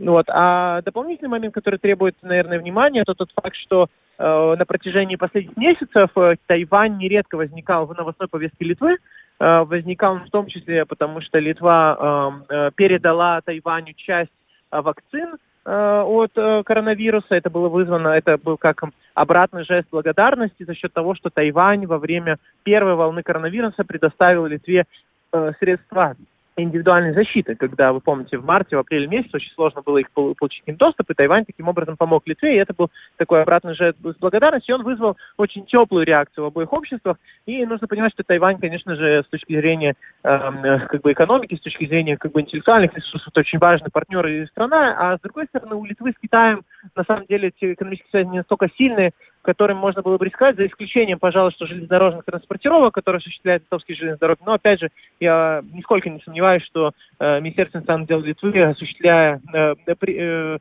вот. 0.05 0.25
А 0.29 0.81
дополнительный 0.81 1.29
момент, 1.29 1.53
который 1.53 1.79
требует, 1.79 2.15
наверное, 2.21 2.59
внимания, 2.59 3.01
это 3.01 3.13
тот 3.13 3.29
факт, 3.33 3.55
что 3.55 3.87
э, 4.17 4.55
на 4.57 4.65
протяжении 4.65 5.15
последних 5.15 5.55
месяцев 5.57 6.09
э, 6.15 6.35
Тайвань 6.47 6.97
нередко 6.97 7.35
возникал 7.35 7.85
в 7.85 7.95
новостной 7.95 8.27
повестке 8.27 8.65
Литвы. 8.65 8.97
Э, 9.39 9.63
возникал 9.63 10.17
в 10.17 10.29
том 10.29 10.47
числе, 10.47 10.85
потому 10.85 11.21
что 11.21 11.39
Литва 11.39 12.41
э, 12.49 12.55
э 12.55 12.71
передала 12.75 13.41
Тайваню 13.41 13.93
часть 13.93 14.31
э, 14.71 14.81
вакцин 14.81 15.35
э, 15.65 16.01
от 16.01 16.31
э, 16.35 16.63
коронавируса. 16.63 17.35
Это 17.35 17.49
было 17.49 17.69
вызвано, 17.69 18.09
это 18.09 18.37
был 18.37 18.57
как 18.57 18.83
обратный 19.13 19.65
жест 19.65 19.87
благодарности 19.91 20.63
за 20.63 20.73
счет 20.73 20.93
того, 20.93 21.13
что 21.13 21.29
Тайвань 21.29 21.85
во 21.85 21.99
время 21.99 22.37
первой 22.63 22.95
волны 22.95 23.21
коронавируса 23.21 23.83
предоставил 23.83 24.47
Литве 24.47 24.85
э, 25.31 25.51
средства 25.59 26.15
индивидуальной 26.57 27.13
защиты, 27.13 27.55
когда, 27.55 27.93
вы 27.93 28.01
помните, 28.01 28.37
в 28.37 28.45
марте, 28.45 28.75
в 28.75 28.79
апреле 28.79 29.07
месяце 29.07 29.37
очень 29.37 29.51
сложно 29.53 29.81
было 29.81 29.99
их 29.99 30.11
получить 30.11 30.63
им 30.65 30.75
доступ, 30.75 31.09
и 31.09 31.13
Тайвань 31.13 31.45
таким 31.45 31.67
образом 31.67 31.97
помог 31.97 32.23
Литве, 32.27 32.55
и 32.55 32.59
это 32.59 32.73
был 32.73 32.89
такой 33.17 33.41
обратный 33.41 33.73
жест 33.73 33.97
и 34.67 34.71
он 34.73 34.83
вызвал 34.83 35.17
очень 35.37 35.65
теплую 35.65 36.05
реакцию 36.05 36.43
в 36.43 36.47
обоих 36.47 36.71
обществах, 36.73 37.17
и 37.45 37.65
нужно 37.65 37.87
понимать, 37.87 38.13
что 38.13 38.23
Тайвань, 38.23 38.59
конечно 38.59 38.95
же, 38.95 39.23
с 39.25 39.29
точки 39.29 39.55
зрения 39.55 39.95
э, 40.23 40.79
как 40.89 41.01
бы 41.01 41.11
экономики, 41.11 41.55
с 41.55 41.61
точки 41.61 41.85
зрения 41.85 42.17
как 42.17 42.33
бы 42.33 42.41
интеллектуальных 42.41 42.93
ресурсов, 42.95 43.29
это 43.29 43.39
очень 43.39 43.59
важный 43.59 43.89
партнер 43.91 44.25
и 44.27 44.45
страна, 44.47 44.95
а 44.97 45.17
с 45.17 45.21
другой 45.21 45.45
стороны, 45.45 45.75
у 45.75 45.85
Литвы 45.85 46.11
с 46.11 46.19
Китаем 46.21 46.61
на 46.95 47.03
самом 47.03 47.25
деле 47.27 47.49
эти 47.49 47.73
экономические 47.73 48.09
связи 48.11 48.27
не 48.27 48.37
настолько 48.39 48.67
сильные, 48.77 49.11
которым 49.41 49.77
можно 49.77 50.01
было 50.01 50.17
бы 50.17 50.25
рисковать, 50.25 50.55
за 50.55 50.67
исключением, 50.67 51.19
пожалуй, 51.19 51.51
что 51.51 51.65
железнодорожных 51.65 52.25
транспортировок, 52.25 52.93
которые 52.93 53.19
осуществляют 53.19 53.63
литовские 53.63 53.95
железные 53.95 54.19
дороги. 54.19 54.39
Но, 54.45 54.53
опять 54.53 54.79
же, 54.79 54.89
я 55.19 55.63
нисколько 55.73 56.09
не 56.09 56.19
сомневаюсь, 56.21 56.63
что 56.63 56.91
э, 57.19 57.39
Министерство 57.39 57.77
иностранных 57.77 58.07
дел 58.07 58.21
Литвы, 58.21 58.61
осуществляя, 58.61 59.41
э, 59.53 59.75
при, 59.99 60.15
э, 60.17 60.57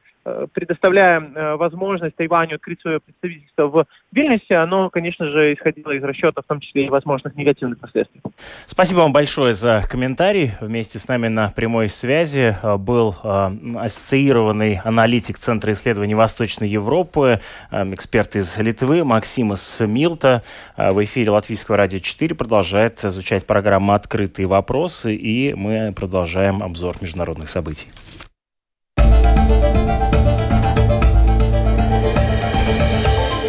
предоставляя 0.52 1.20
э, 1.20 1.56
возможность 1.56 2.16
Тайваню 2.16 2.56
открыть 2.56 2.80
свое 2.80 3.00
представительство 3.00 3.66
в 3.66 3.86
Вильнюсе, 4.12 4.56
оно, 4.56 4.90
конечно 4.90 5.28
же, 5.28 5.54
исходило 5.54 5.92
из 5.92 6.02
расчетов, 6.02 6.44
в 6.44 6.48
том 6.48 6.60
числе 6.60 6.86
и 6.86 6.88
возможных 6.88 7.36
негативных 7.36 7.78
последствий. 7.78 8.20
Спасибо 8.66 9.00
вам 9.00 9.12
большое 9.12 9.52
за 9.52 9.82
комментарий. 9.88 10.52
Вместе 10.60 10.98
с 10.98 11.08
нами 11.08 11.28
на 11.28 11.50
прямой 11.50 11.88
связи 11.88 12.56
э, 12.62 12.76
был 12.76 13.14
ассоциированный 13.22 14.80
аналитик 14.84 15.38
Центра 15.38 15.72
исследований 15.72 16.14
Восточной 16.14 16.68
Европы, 16.68 17.40
эксперт 17.70 18.36
из 18.36 18.58
Литвы 18.58 19.04
Максимас 19.04 19.80
Милта. 19.80 20.42
В 20.76 21.02
эфире 21.04 21.30
Латвийского 21.30 21.76
радио 21.76 21.98
4 21.98 22.34
продолжает 22.34 23.04
изучать 23.04 23.46
программу 23.46 23.92
«Открытые 23.92 24.46
вопросы», 24.46 25.14
и 25.14 25.54
мы 25.54 25.92
продолжаем 25.94 26.62
обзор 26.62 26.96
международных 27.00 27.48
событий. 27.48 27.88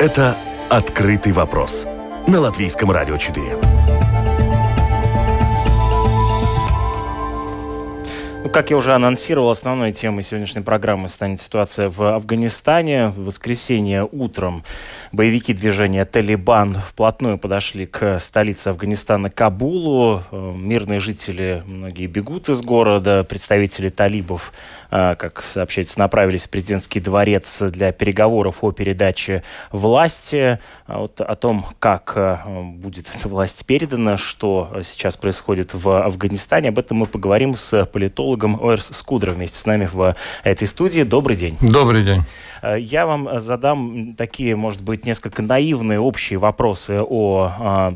Это 0.01 0.35
«Открытый 0.67 1.31
вопрос» 1.31 1.87
на 2.25 2.39
Латвийском 2.39 2.89
радио 2.89 3.17
4. 3.17 3.57
Ну, 8.43 8.49
как 8.49 8.71
я 8.71 8.77
уже 8.77 8.93
анонсировал, 8.95 9.51
основной 9.51 9.91
темой 9.91 10.23
сегодняшней 10.23 10.63
программы 10.63 11.07
станет 11.07 11.39
ситуация 11.39 11.87
в 11.87 12.15
Афганистане. 12.15 13.09
В 13.09 13.25
воскресенье 13.25 14.09
утром 14.11 14.63
боевики 15.11 15.53
движения 15.53 16.03
«Талибан» 16.05 16.73
вплотную 16.73 17.37
подошли 17.37 17.85
к 17.85 18.19
столице 18.19 18.69
Афганистана 18.69 19.29
Кабулу. 19.29 20.23
Э, 20.31 20.53
мирные 20.55 20.99
жители, 20.99 21.61
многие 21.67 22.07
бегут 22.07 22.49
из 22.49 22.63
города. 22.63 23.23
Представители 23.23 23.89
талибов 23.89 24.51
как 24.91 25.41
сообщается, 25.41 25.99
направились 25.99 26.45
в 26.45 26.49
президентский 26.49 26.99
дворец 26.99 27.61
для 27.61 27.93
переговоров 27.93 28.57
о 28.61 28.71
передаче 28.71 29.43
власти. 29.71 30.59
А 30.85 30.99
вот 30.99 31.21
о 31.21 31.35
том, 31.35 31.65
как 31.79 32.13
а, 32.15 32.43
будет 32.75 33.09
эта 33.15 33.29
власть 33.29 33.65
передана, 33.65 34.17
что 34.17 34.69
сейчас 34.83 35.15
происходит 35.15 35.73
в 35.73 36.03
Афганистане, 36.03 36.69
об 36.69 36.79
этом 36.79 36.97
мы 36.97 37.05
поговорим 37.05 37.55
с 37.55 37.85
политологом 37.85 38.61
Оэрс 38.61 38.89
Скудро 38.91 39.31
вместе 39.31 39.57
с 39.57 39.65
нами 39.65 39.87
в 39.91 40.15
этой 40.43 40.67
студии. 40.67 41.03
Добрый 41.03 41.37
день. 41.37 41.57
Добрый 41.61 42.03
день. 42.03 42.23
Я 42.77 43.05
вам 43.05 43.39
задам 43.39 44.15
такие, 44.15 44.55
может 44.55 44.81
быть, 44.81 45.05
несколько 45.05 45.41
наивные 45.41 45.99
общие 45.99 46.37
вопросы 46.37 47.01
о 47.01 47.93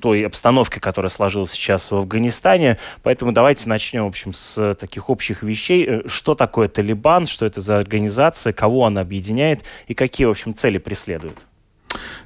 той 0.00 0.26
обстановке, 0.26 0.80
которая 0.80 1.10
сложилась 1.10 1.50
сейчас 1.50 1.90
в 1.90 1.96
Афганистане. 1.96 2.78
Поэтому 3.02 3.32
давайте 3.32 3.68
начнем, 3.68 4.04
в 4.04 4.08
общем, 4.08 4.32
с 4.32 4.74
таких 4.74 5.10
общих 5.10 5.42
вещей. 5.42 5.86
Э, 5.86 6.02
что 6.06 6.34
такое 6.34 6.68
Талибан, 6.68 7.26
что 7.26 7.46
это 7.46 7.60
за 7.60 7.78
организация, 7.78 8.52
кого 8.52 8.86
она 8.86 9.00
объединяет 9.00 9.64
и 9.86 9.94
какие, 9.94 10.26
в 10.26 10.30
общем, 10.30 10.54
цели 10.54 10.78
преследует? 10.78 11.38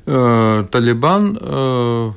Э, 0.06 0.64
Талибан 0.70 1.38
э, 1.40 2.12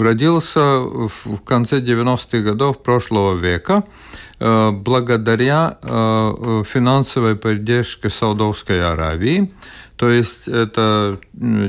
родился 0.00 0.60
в 0.80 1.38
конце 1.44 1.80
90-х 1.80 2.38
годов 2.38 2.82
прошлого 2.82 3.34
века 3.34 3.84
благодаря 4.40 5.78
финансовой 5.82 7.34
поддержке 7.34 8.08
Саудовской 8.08 8.88
Аравии. 8.88 9.50
То 9.98 10.10
есть 10.10 10.46
это 10.46 11.18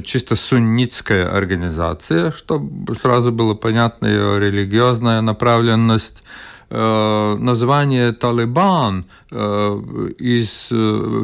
чисто 0.06 0.36
суннитская 0.36 1.28
организация, 1.28 2.32
чтобы 2.32 2.96
сразу 2.96 3.32
было 3.32 3.56
понятно 3.56 4.06
ее 4.06 4.40
религиозная 4.40 5.22
направленность. 5.22 6.24
Э, 6.70 7.36
название 7.40 8.12
Талибан 8.12 9.06
э, 9.32 9.36
из, 10.20 10.68
э, 10.70 10.76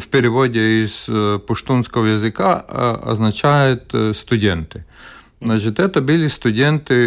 в 0.02 0.08
переводе 0.08 0.84
из 0.84 1.08
пуштунского 1.46 2.08
языка 2.08 2.60
означает 2.60 3.94
студенты. 4.16 4.86
Значит, 5.40 5.80
это 5.80 6.02
были 6.02 6.28
студенты 6.28 7.06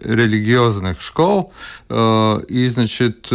религиозных 0.00 1.02
школ, 1.02 1.52
и, 1.90 2.68
значит, 2.72 3.28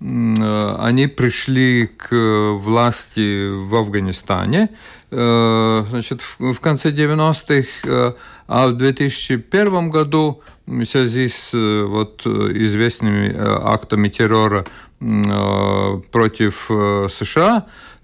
они 0.00 1.08
пришли 1.08 1.86
к 1.88 2.14
власти 2.60 3.48
в 3.48 3.74
Афганистане, 3.74 4.70
значит, 5.10 6.20
в 6.38 6.60
конце 6.60 6.90
90-х, 6.90 8.14
а 8.46 8.68
в 8.68 8.76
2001 8.76 9.90
году 9.90 10.40
в 10.66 10.84
связи 10.84 11.28
с 11.28 11.52
вот, 11.52 12.24
известными 12.26 13.34
актами 13.36 14.08
террора 14.08 14.64
против 16.12 16.70
США 17.12 17.66
Э, 17.66 17.97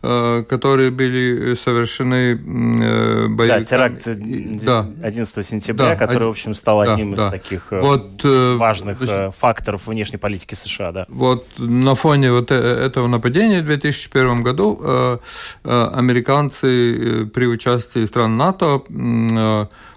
которые 0.49 0.91
были 0.91 1.55
совершены 1.55 2.33
э, 2.35 3.29
боевиками. 3.29 3.61
Да, 3.61 3.65
теракт 3.65 4.03
да. 4.07 4.87
11 5.03 5.47
сентября, 5.47 5.91
да, 5.91 5.97
который, 5.97 6.29
в 6.29 6.31
общем, 6.31 6.55
стал 6.55 6.81
одним 6.81 7.15
да, 7.15 7.27
из 7.27 7.31
таких 7.31 7.73
э, 7.73 7.81
вот, 7.81 8.25
важных 8.25 8.99
значит, 8.99 9.35
факторов 9.35 9.87
внешней 9.87 10.19
политики 10.19 10.55
США. 10.55 10.93
Да. 10.93 11.07
Вот 11.09 11.47
на 11.59 11.95
фоне 11.95 12.33
вот 12.33 12.51
этого 12.51 13.07
нападения 13.07 13.63
в 13.63 13.65
2001 13.65 14.43
году 14.43 15.21
американцы 15.63 17.27
при 17.33 17.47
участии 17.47 18.05
стран 18.07 18.37
НАТО 18.37 18.83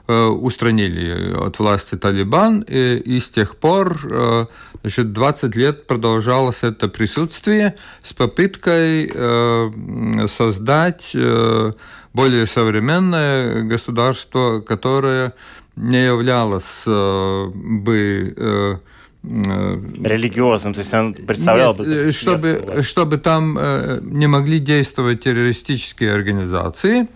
устранили 0.08 1.34
от 1.34 1.60
власти 1.60 1.96
Талибан, 1.96 2.62
и, 2.62 2.98
и 2.98 3.20
с 3.20 3.30
тех 3.30 3.58
пор 3.58 4.48
Значит, 4.88 5.12
20 5.12 5.56
лет 5.58 5.86
продолжалось 5.86 6.64
это 6.64 6.88
присутствие 6.88 7.76
с 8.04 8.14
попыткой 8.14 9.12
э, 9.14 10.28
создать 10.30 11.12
э, 11.14 11.74
более 12.14 12.48
современное 12.48 13.64
государство, 13.64 14.62
которое 14.62 15.34
не 15.76 16.06
являлось 16.06 16.84
э, 16.86 17.52
бы 17.54 18.34
э, 18.38 18.76
э 19.24 19.82
религиозным, 20.04 20.74
то 20.74 20.80
есть 20.80 20.94
он 20.94 21.14
представлял 21.16 21.76
Нет, 21.76 21.86
бы... 21.86 21.94
Э, 21.94 22.12
чтобы, 22.14 22.82
чтобы 22.84 23.18
там 23.18 23.58
э, 23.60 24.00
не 24.04 24.28
могли 24.28 24.60
действовать 24.60 25.22
террористические 25.22 26.14
организации, 26.14 27.02
э, 27.02 27.08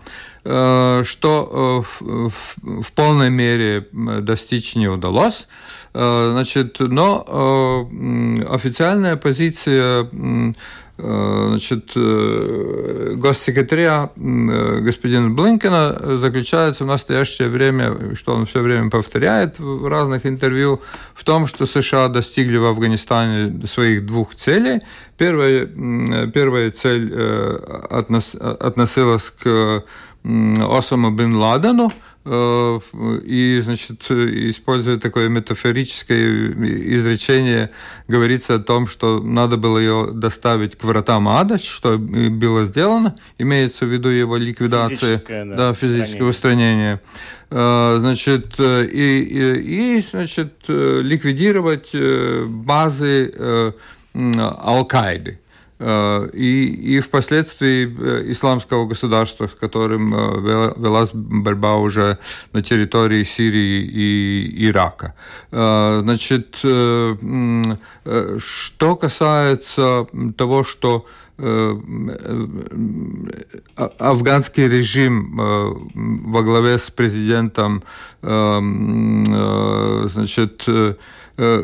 что 0.44 1.86
э, 2.02 2.02
в, 2.04 2.82
в 2.82 2.92
полной 2.94 3.30
мере 3.30 3.88
достичь 3.92 4.76
не 4.76 4.88
удалось. 4.88 5.48
Э, 5.94 6.30
значит, 6.32 6.80
но 6.80 7.26
э, 7.28 8.46
официальная 8.54 9.18
позиция 9.18 10.08
э, 10.12 10.52
значит, 10.98 11.94
госсекретаря 13.18 14.12
господина 14.16 15.32
Блинкена 15.32 16.18
заключается 16.18 16.84
в 16.84 16.88
настоящее 16.88 17.50
время, 17.50 18.16
что 18.16 18.36
он 18.36 18.46
все 18.46 18.62
время 18.62 18.92
повторяет 18.92 19.58
в 19.58 19.88
разных 19.88 20.28
интервью, 20.28 20.80
в 21.16 21.24
том, 21.24 21.48
что 21.48 21.66
США 21.66 22.08
достигли 22.08 22.58
в 22.58 22.66
Афганистане 22.66 23.66
своих 23.66 24.06
двух 24.06 24.36
целей. 24.36 24.82
Первая, 25.18 25.66
первая 26.28 26.70
цель 26.70 27.12
относилась 27.90 29.32
к 29.32 29.84
Осаму 30.24 31.12
бен 31.12 31.36
Ладену, 31.36 31.92
Э, 32.24 32.80
и, 33.26 33.62
значит, 33.64 34.12
используя 34.12 34.98
такое 34.98 35.28
метафорическое 35.28 36.52
изречение, 36.96 37.72
говорится 38.08 38.56
о 38.56 38.60
том, 38.60 38.86
что 38.86 39.20
надо 39.22 39.58
было 39.58 39.80
ее 39.80 40.10
доставить 40.14 40.78
к 40.78 40.84
вратам 40.84 41.28
ада, 41.28 41.58
что 41.58 41.98
было 41.98 42.66
сделано, 42.66 43.18
имеется 43.40 43.86
в 43.86 43.90
виду 43.90 44.10
его 44.10 44.38
ликвидация, 44.38 45.16
физическое, 45.16 45.46
да, 45.46 45.56
да, 45.56 45.74
физическое 45.74 46.26
устранение. 46.26 47.02
Э, 47.50 47.96
значит, 48.00 48.60
и, 48.60 49.20
и, 49.24 49.98
и 49.98 50.06
значит, 50.08 50.54
ликвидировать 50.68 51.90
э, 51.94 52.46
базы 52.46 53.74
Ал-Каиды. 54.14 55.40
Э, 55.84 56.30
и, 56.34 56.96
и 56.96 57.00
впоследствии 57.00 57.88
э, 57.88 58.32
исламского 58.32 58.86
государства, 58.86 59.48
с 59.48 59.54
которым 59.54 60.14
э, 60.14 60.74
велась 60.78 61.10
борьба 61.12 61.78
уже 61.78 62.20
на 62.54 62.62
территории 62.62 63.24
Сирии 63.24 63.82
и 63.82 64.70
Ирака. 64.70 65.16
Значит, 65.50 66.58
что 66.58 68.96
касается 68.96 70.06
того, 70.38 70.64
что 70.64 71.08
афганский 73.98 74.68
режим 74.68 75.36
во 76.32 76.44
главе 76.44 76.78
с 76.78 76.92
президентом 76.92 77.82
значит, 80.12 80.68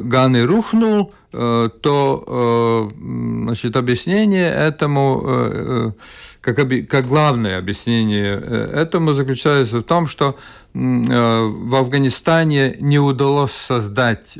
Ганы 0.03 0.45
рухнул, 0.45 1.13
Э, 1.33 1.69
то 1.81 2.23
э, 2.25 2.99
значит, 3.43 3.75
объяснение 3.75 4.49
этому, 4.49 5.21
э, 5.25 5.91
как, 6.39 6.55
как 6.89 7.07
главное 7.07 7.57
объяснение 7.57 8.39
этому 8.39 9.13
заключается 9.13 9.79
в 9.79 9.83
том, 9.83 10.07
что 10.07 10.37
в 10.73 11.75
Афганистане 11.75 12.77
не 12.79 12.99
удалось 12.99 13.51
создать 13.51 14.37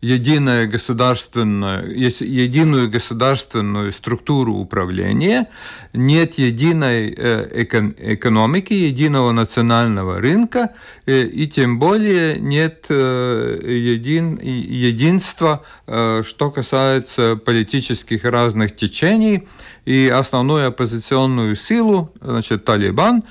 единое 0.00 0.66
государственное, 0.66 1.84
единую 1.84 2.90
государственную 2.90 3.92
структуру 3.92 4.54
управления, 4.54 5.48
нет 5.92 6.38
единой 6.38 7.14
э, 7.16 7.64
экономики, 7.64 8.72
единого 8.72 9.32
национального 9.32 10.20
рынка, 10.20 10.70
э, 11.06 11.22
и 11.24 11.48
тем 11.48 11.78
более 11.78 12.38
нет 12.38 12.86
э, 12.88 13.60
един, 13.64 14.38
единства, 14.40 15.64
что 15.86 16.50
касается 16.50 17.36
политических 17.36 18.24
разных 18.24 18.76
течений, 18.76 19.48
и 19.88 20.08
основную 20.08 20.68
оппозиционную 20.68 21.56
силу, 21.56 22.12
значит, 22.20 22.64
Талибан, 22.66 23.24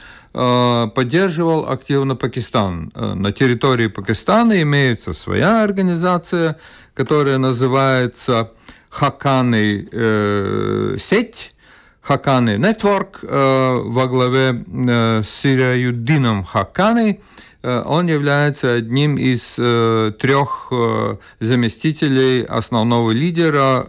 поддерживал 0.93 1.69
активно 1.69 2.15
Пакистан. 2.15 2.91
Э, 2.93 3.13
на 3.13 3.32
территории 3.32 3.88
Пакистана 3.88 4.62
имеется 4.62 5.13
своя 5.13 5.63
организация, 5.63 6.58
которая 6.93 7.38
называется 7.38 8.52
Хаканы 8.89 9.88
э, 9.91 10.97
сеть, 11.00 11.54
Хаканы 12.02 12.58
Network 12.58 13.19
э, 13.21 13.82
во 13.84 14.08
главе 14.08 14.63
э, 14.65 15.23
с 15.23 15.30
Сираюддином 15.30 16.43
Хаканой– 16.43 17.19
Э, 17.30 17.46
он 17.63 18.08
является 18.08 18.74
одним 18.74 19.17
из 19.17 19.56
э, 19.58 20.12
трех 20.20 20.67
э, 20.72 21.17
заместителей 21.39 22.43
основного 22.43 23.12
лидера 23.12 23.86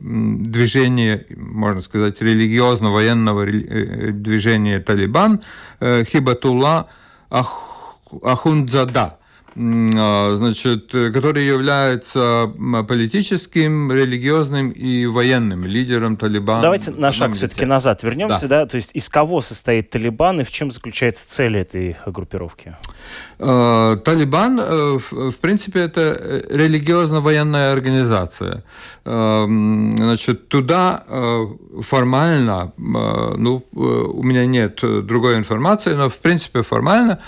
движения, 0.00 1.26
можно 1.36 1.82
сказать, 1.82 2.20
религиозно-военного 2.20 3.46
движения 3.46 4.80
Талибан 4.80 5.40
Хибатулла 5.80 6.88
Ахундзада. 8.22 9.19
А, 9.62 10.32
значит, 10.36 10.90
который 10.90 11.44
является 11.46 12.50
политическим, 12.88 13.92
религиозным 13.92 14.70
и 14.70 15.04
военным 15.04 15.64
лидером 15.64 16.16
Талибана. 16.16 16.62
Давайте 16.62 16.92
на 16.92 17.12
шаг 17.12 17.34
все-таки 17.34 17.66
назад 17.66 18.02
вернемся, 18.02 18.48
да. 18.48 18.60
да, 18.60 18.66
то 18.66 18.76
есть 18.76 18.92
из 18.94 19.08
кого 19.10 19.42
состоит 19.42 19.90
Талибан 19.90 20.40
и 20.40 20.44
в 20.44 20.50
чем 20.50 20.70
заключается 20.70 21.28
цель 21.28 21.58
этой 21.58 21.96
группировки? 22.06 22.76
А, 23.42 23.96
Талибан, 23.96 24.60
э, 24.60 24.98
в 25.10 25.36
принципе, 25.40 25.80
это 25.80 26.44
религиозно-военная 26.50 27.72
организация. 27.72 28.64
Значит, 29.04 30.48
туда 30.48 31.04
э, 31.08 31.46
формально, 31.80 32.72
ну, 32.76 33.64
э, 33.72 33.78
у 33.78 34.22
меня 34.22 34.44
нет 34.44 34.80
другой 34.82 35.38
информации, 35.38 35.94
но, 35.94 36.10
в 36.10 36.18
принципе, 36.18 36.62
формально 36.62 37.18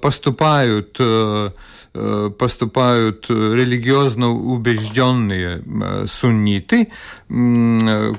поступают 0.00 1.00
Э, 1.92 2.30
поступают 2.38 3.28
религиозно 3.28 4.30
убежденные 4.30 5.60
э, 5.60 6.06
сунниты. 6.06 6.86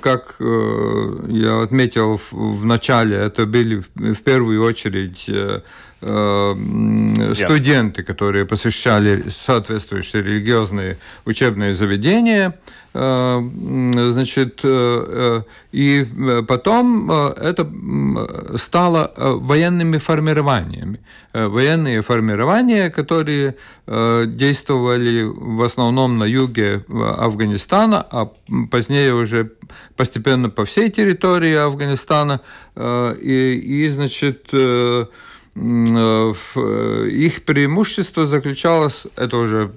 Как 0.02 0.36
э, 0.40 1.26
я 1.30 1.62
отметил 1.62 2.20
в 2.32 2.66
начале, 2.66 3.16
это 3.16 3.46
были 3.46 3.82
в 3.96 4.24
первую 4.24 4.62
очередь 4.66 5.30
студенты, 6.02 8.04
которые 8.04 8.46
посещали 8.46 9.30
соответствующие 9.30 10.24
религиозные 10.24 10.98
учебные 11.26 11.76
заведения, 11.76 12.56
значит, 12.94 14.66
и 15.72 16.08
потом 16.48 17.12
это 17.12 17.68
стало 18.58 19.14
военными 19.16 20.00
формированиями. 20.00 21.00
Военные 21.34 22.02
формирования, 22.02 22.90
которые 22.90 23.56
действовали 23.88 25.24
в 25.24 25.64
основном 25.64 26.18
на 26.18 26.26
юге 26.26 26.84
Афганистана, 26.90 28.06
а 28.12 28.30
позднее 28.70 29.14
уже 29.14 29.52
постепенно 29.96 30.50
по 30.50 30.66
всей 30.66 30.90
территории 30.90 31.56
Афганистана. 31.56 32.42
И, 32.76 33.62
и 33.64 33.90
значит, 33.90 34.50
их 35.54 37.44
преимущество 37.44 38.26
заключалось, 38.26 39.06
это 39.18 39.36
уже, 39.36 39.72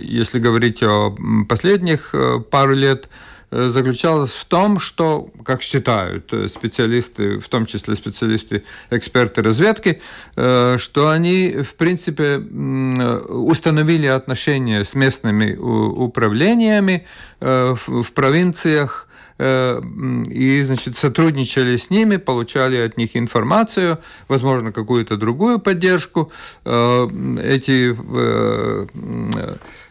если 0.00 0.40
говорить 0.40 0.82
о 0.82 1.16
последних 1.48 2.12
пару 2.50 2.74
лет, 2.74 3.08
Э, 3.52 3.68
заключалась 3.68 4.30
в 4.30 4.46
том, 4.46 4.80
что, 4.80 5.28
как 5.44 5.60
считают 5.60 6.32
э, 6.32 6.48
специалисты, 6.48 7.38
в 7.38 7.48
том 7.48 7.66
числе 7.66 7.94
специалисты, 7.96 8.64
эксперты 8.90 9.42
разведки, 9.42 10.00
э, 10.36 10.78
что 10.78 11.10
они, 11.10 11.58
в 11.62 11.74
принципе, 11.74 12.38
установили 12.38 14.06
отношения 14.06 14.86
с 14.86 14.94
местными 14.94 15.54
управлениями 15.54 17.06
в 17.40 18.12
провинциях, 18.14 19.06
и, 19.42 20.62
значит, 20.64 20.96
сотрудничали 20.96 21.76
с 21.76 21.90
ними, 21.90 22.16
получали 22.16 22.76
от 22.76 22.96
них 22.96 23.16
информацию, 23.16 23.98
возможно, 24.28 24.72
какую-то 24.72 25.16
другую 25.16 25.58
поддержку. 25.58 26.30
Эти 26.64 27.94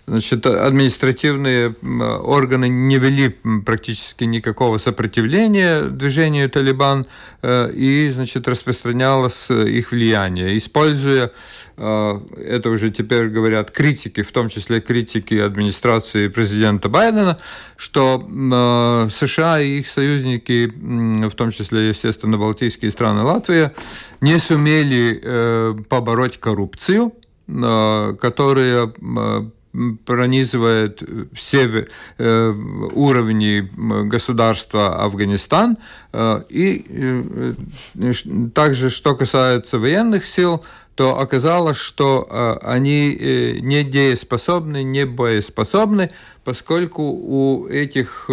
Значит, 0.08 0.46
административные 0.48 1.76
органы 1.80 2.68
не 2.68 2.98
вели 2.98 3.30
практически 3.64 4.24
никакого 4.24 4.80
сопротивления 4.80 5.84
движению 5.84 6.50
Талибан, 6.50 7.06
э, 7.44 7.72
и, 7.72 8.12
значит, 8.12 8.48
распространялось 8.48 9.50
их 9.50 9.92
влияние. 9.92 10.58
Используя, 10.58 11.32
э, 11.78 12.20
это 12.36 12.70
уже 12.70 12.90
теперь 12.90 13.28
говорят 13.28 13.70
критики, 13.70 14.24
в 14.24 14.32
том 14.32 14.50
числе 14.50 14.82
критики 14.82 15.36
администрации 15.36 16.30
президента 16.30 16.90
Байдена, 16.90 17.38
что 17.78 18.28
э, 18.28 19.10
США 19.14 19.62
и 19.62 19.80
их 19.80 19.88
союзники, 19.88 20.72
в 21.28 21.36
том 21.36 21.52
числе, 21.52 21.90
естественно, 21.90 22.40
Балтийские 22.40 22.90
страны 22.90 23.22
Латвия, 23.22 23.72
не 24.20 24.40
сумели 24.40 25.84
побороть 25.90 26.40
коррупцию, 26.40 27.14
которая 27.48 28.94
пронизывает 30.06 31.02
все 31.34 31.88
э, 32.18 32.52
уровни 32.94 33.70
государства 34.08 35.04
Афганистан. 35.04 35.78
Э, 36.12 36.44
и 36.50 36.86
э, 36.88 37.54
также, 38.54 38.90
что 38.90 39.16
касается 39.16 39.80
военных 39.80 40.28
сил, 40.28 40.64
то 40.96 41.20
оказалось, 41.20 41.78
что 41.78 42.28
они 42.62 43.16
не 43.62 43.84
дееспособны, 43.84 44.84
не 44.84 45.06
боеспособны, 45.06 46.12
поскольку 46.44 47.04
у 47.04 47.66
этих 47.68 48.30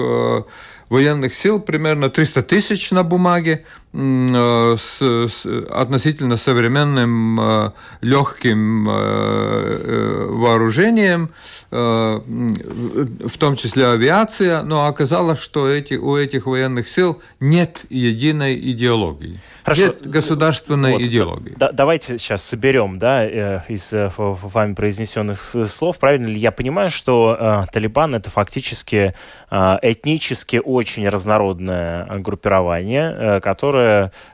военных 0.88 1.34
сил 1.34 1.60
примерно 1.60 2.10
300 2.10 2.42
тысяч 2.42 2.90
на 2.90 3.02
бумаге 3.02 3.64
э, 3.87 3.87
с, 3.92 5.00
с 5.00 5.46
относительно 5.70 6.36
современным 6.36 7.40
э, 7.40 7.70
легким 8.02 8.88
э, 8.88 10.26
вооружением, 10.30 11.30
в 11.70 13.38
том 13.38 13.56
числе 13.56 13.88
авиация, 13.88 14.62
но 14.62 14.86
оказалось, 14.86 15.38
что 15.38 15.68
эти, 15.68 15.94
у 15.94 16.16
этих 16.16 16.46
военных 16.46 16.88
сил 16.88 17.20
нет 17.40 17.80
единой 17.90 18.58
идеологии. 18.72 19.38
Хорошо. 19.64 19.82
Нет 19.82 20.08
государственной 20.08 20.92
вот, 20.92 21.02
идеологии. 21.02 21.52
Да, 21.58 21.70
давайте 21.70 22.16
сейчас 22.16 22.42
соберем 22.42 22.98
да, 22.98 23.60
из 23.68 23.92
вами 24.16 24.72
произнесенных 24.72 25.38
слов. 25.38 25.98
Правильно 25.98 26.28
ли 26.28 26.38
я 26.38 26.52
понимаю, 26.52 26.88
что 26.88 27.36
э, 27.38 27.64
Талибан 27.70 28.14
это 28.14 28.30
фактически 28.30 29.14
э, 29.50 29.76
этнически 29.82 30.60
очень 30.64 31.06
разнородное 31.06 32.06
группирование, 32.18 33.14
э, 33.14 33.40
которое 33.40 33.77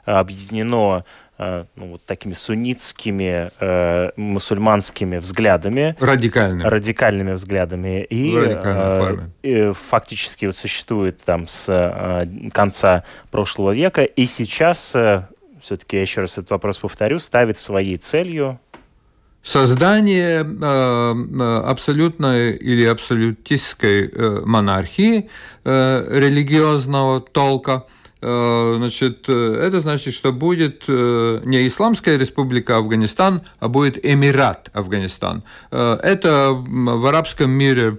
объединено 0.05 1.05
э, 1.39 1.65
ну, 1.77 1.93
вот 1.93 2.05
такими 2.05 2.33
суннитскими 2.33 3.51
э, 3.59 4.11
мусульманскими 4.17 5.19
взглядами. 5.19 5.97
Радикальными. 6.01 6.67
Радикальными 6.69 7.33
взглядами. 7.33 8.05
И, 8.05 8.35
э, 8.37 9.19
и 9.43 9.73
фактически 9.73 10.47
вот 10.47 10.57
существует 10.57 11.21
там 11.25 11.47
с 11.49 11.67
э, 11.69 12.51
конца 12.53 13.05
прошлого 13.31 13.73
века. 13.73 14.03
И 14.03 14.25
сейчас, 14.27 14.95
э, 14.95 15.27
все-таки 15.61 15.97
я 15.97 16.03
еще 16.03 16.23
раз 16.23 16.39
этот 16.39 16.51
вопрос 16.51 16.79
повторю, 16.79 17.19
ставит 17.19 17.59
своей 17.59 17.97
целью 17.97 18.61
создание 19.43 20.43
э, 20.43 20.45
э, 20.45 21.63
абсолютной 21.67 22.57
или 22.57 22.87
абсолютистской 22.87 24.09
э, 24.09 24.41
монархии 24.45 25.29
религиозного 25.65 27.21
толка– 27.21 27.85
Э, 27.95 28.04
значит, 28.25 29.25
э, 29.29 29.61
это 29.67 29.81
значит, 29.81 30.15
что 30.15 30.33
будет 30.33 30.85
э, 30.89 31.41
не 31.45 31.67
Исламская 31.69 32.17
республика 32.17 32.79
Афганистан, 32.79 33.43
а 33.61 33.69
будет 33.69 34.03
Эмират 34.03 34.71
Афганистан. 34.73 35.43
Это 35.71 36.53
в 36.53 37.07
арабском 37.07 37.51
мире 37.51 37.99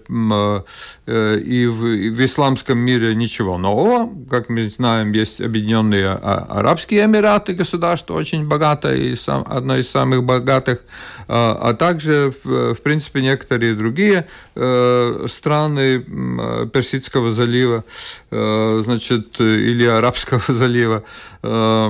и 1.07 1.67
в 1.67 2.25
исламском 2.25 2.79
мире 2.79 3.13
ничего 3.15 3.57
нового. 3.57 4.09
Как 4.29 4.49
мы 4.49 4.69
знаем, 4.69 5.11
есть 5.11 5.41
Объединенные 5.41 6.07
а, 6.07 6.47
Арабские 6.49 7.05
Эмираты, 7.05 7.53
государство 7.53 8.15
очень 8.15 8.47
богатое 8.47 8.95
и 8.95 9.15
одно 9.27 9.77
из 9.77 9.89
самых 9.89 10.23
богатых, 10.23 10.79
а 11.27 11.73
также, 11.73 12.33
в 12.43 12.75
принципе, 12.75 13.21
некоторые 13.21 13.75
другие 13.75 14.27
страны 14.55 15.99
Персидского 16.71 17.31
залива, 17.31 17.83
значит, 18.31 19.39
или 19.39 19.85
арабские 19.85 20.14
Арабского 20.15 20.41
залива 20.53 21.03
э, 21.43 21.89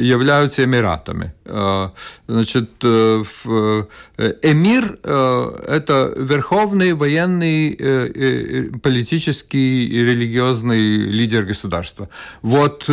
являются 0.00 0.64
Эмиратами. 0.64 1.32
Э, 1.44 1.90
значит, 2.28 2.70
э, 2.82 3.24
эмир– 4.42 4.98
это 5.02 6.12
верховный 6.16 6.92
военный, 6.92 7.76
политический 8.82 9.86
и 9.86 10.04
религиозный 10.04 10.80
лидер 10.80 11.44
государства. 11.44 12.08
Вот 12.42 12.84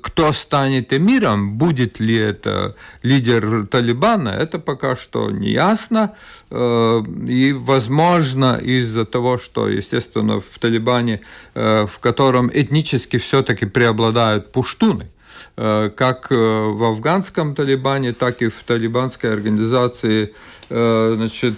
кто 0.00 0.32
станет 0.32 0.92
эмиром, 0.92 1.58
будет 1.58 2.00
ли 2.00 2.14
это 2.14 2.74
лидер 3.02 3.66
Талибана, 3.66 4.30
это 4.30 4.58
пока 4.58 4.96
что 4.96 5.30
не 5.30 5.50
ясно. 5.50 6.14
И, 6.50 7.52
возможно, 7.52 8.56
из-за 8.56 9.04
того, 9.04 9.36
что, 9.38 9.68
естественно, 9.68 10.40
в 10.40 10.58
Талибане, 10.58 11.20
в 11.54 11.92
котором 12.00 12.50
этнически 12.52 13.18
все-таки 13.18 13.66
преобладают 13.66 14.50
пуштуны, 14.52 15.10
э, 15.56 15.90
как 15.94 16.28
э, 16.30 16.34
в 16.34 16.84
афганском 16.84 17.54
Талибане, 17.54 18.12
так 18.12 18.42
и 18.42 18.48
в 18.48 18.62
талибанской 18.64 19.32
организации 19.32 20.32
э, 20.70 21.14
значит, 21.16 21.56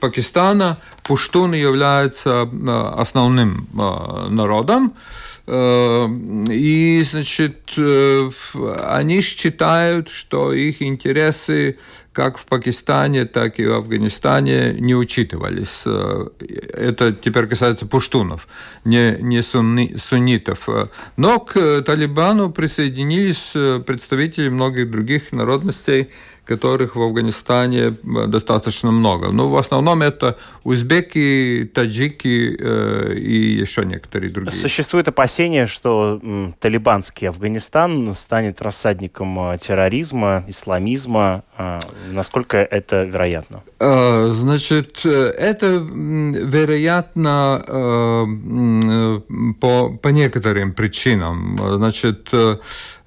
Пакистана 0.00 0.78
пуштуны 1.02 1.56
являются 1.56 2.48
основным 2.96 3.68
народом. 3.72 4.94
И, 5.44 7.04
значит, 7.10 7.72
они 7.76 9.20
считают, 9.22 10.08
что 10.08 10.52
их 10.52 10.80
интересы 10.82 11.78
как 12.12 12.38
в 12.38 12.46
Пакистане, 12.46 13.24
так 13.24 13.58
и 13.58 13.66
в 13.66 13.72
Афганистане 13.72 14.74
не 14.74 14.94
учитывались. 14.94 15.82
Э, 15.86 16.28
это 16.38 17.12
теперь 17.12 17.46
касается 17.46 17.86
пуштунов, 17.86 18.46
не, 18.84 19.16
не 19.20 19.42
сунни, 19.42 19.96
суннитов. 19.98 20.68
Но 21.16 21.40
к 21.40 21.82
Талибану 21.82 22.52
присоединились 22.52 23.52
э, 23.54 23.80
представители 23.84 24.50
многих 24.50 24.90
других 24.90 25.32
народностей, 25.32 26.10
которых 26.44 26.96
в 26.96 27.02
Афганистане 27.02 27.80
э, 27.80 28.26
достаточно 28.26 28.90
много. 28.90 29.26
Но 29.26 29.44
ну, 29.44 29.48
в 29.48 29.56
основном 29.56 30.02
это 30.02 30.38
узбеки, 30.64 31.70
таджики 31.72 32.56
э, 32.58 33.14
и 33.16 33.60
еще 33.60 33.84
некоторые 33.84 34.30
другие. 34.30 34.60
Существует 34.60 35.08
опасение, 35.08 35.66
что 35.66 36.20
м, 36.22 36.54
талибанский 36.58 37.28
Афганистан 37.28 38.14
станет 38.14 38.60
рассадником 38.60 39.52
э, 39.52 39.58
терроризма, 39.58 40.44
исламизма. 40.48 41.44
Э, 41.58 41.78
насколько 42.10 42.56
это 42.58 43.04
вероятно? 43.04 43.62
Э, 43.78 44.30
значит, 44.32 45.04
это 45.04 45.66
вероятно 45.66 47.62
э, 47.66 49.20
по, 49.60 49.90
по 49.90 50.08
некоторым 50.08 50.72
причинам. 50.72 51.58
Значит, 51.76 52.30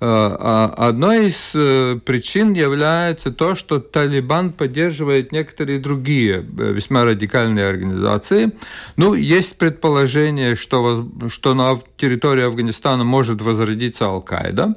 а 0.02 0.74
одной 0.78 1.28
из 1.28 1.52
причин 2.02 2.54
является 2.54 3.25
является 3.26 3.32
то, 3.32 3.56
что 3.56 3.80
Талибан 3.80 4.52
поддерживает 4.52 5.32
некоторые 5.32 5.80
другие 5.80 6.36
э, 6.38 6.74
весьма 6.74 7.06
радикальные 7.06 7.68
организации. 7.68 8.52
Ну, 8.98 9.14
есть 9.14 9.58
предположение, 9.58 10.56
что, 10.56 11.08
что 11.30 11.54
на 11.54 11.80
территории 11.98 12.44
Афганистана 12.44 13.04
может 13.04 13.42
возродиться 13.42 14.06
Ал-Каида 14.06 14.76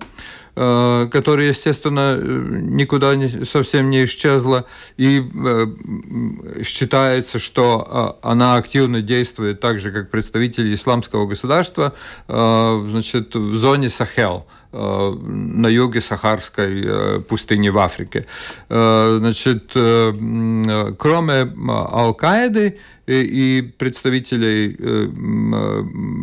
э, 0.56 1.08
которая, 1.12 1.48
естественно, 1.48 2.16
э, 2.18 2.20
никуда 2.20 3.16
не, 3.16 3.44
совсем 3.44 3.90
не 3.90 4.04
исчезла, 4.04 4.64
и 4.96 5.22
считается, 6.64 7.38
что 7.38 8.18
она 8.22 8.56
активно 8.56 9.02
действует 9.02 9.61
так 9.61 9.78
же, 9.78 9.92
как 9.92 10.11
представители 10.11 10.74
исламского 10.74 11.26
государства 11.26 11.92
значит, 12.26 13.34
в 13.34 13.54
зоне 13.54 13.90
Сахел– 13.90 14.46
на 14.72 15.66
юге 15.68 16.00
Сахарской 16.00 17.22
пустыни 17.22 17.68
в 17.70 17.78
Африке. 17.78 18.26
Значит, 18.68 19.70
кроме 19.72 21.52
Ал-Каиды, 21.68 22.78
и 23.07 23.72
представителей 23.78 24.76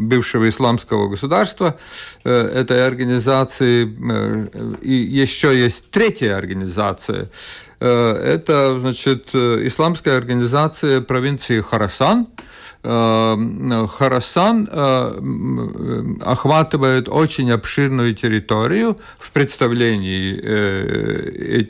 бывшего 0.08 0.48
исламского 0.48 1.08
государства 1.10 1.78
этой 2.24 2.86
организации. 2.86 3.86
Еще 4.86 5.60
есть 5.60 5.90
третья 5.90 6.38
организация. 6.38 7.32
Это, 7.80 8.80
значит, 8.80 9.30
исламская 9.34 10.18
организация 10.18 11.02
провинции 11.02 11.60
Харасан, 11.62 12.28
Э, 12.28 12.65
Харасан 12.86 14.70
э, 14.72 16.16
охватывает 16.22 17.10
очень 17.10 17.52
обширную 17.52 18.14
территорию 18.14 18.98
в 19.18 19.32
представлении 19.32 20.40
э, 20.40 21.64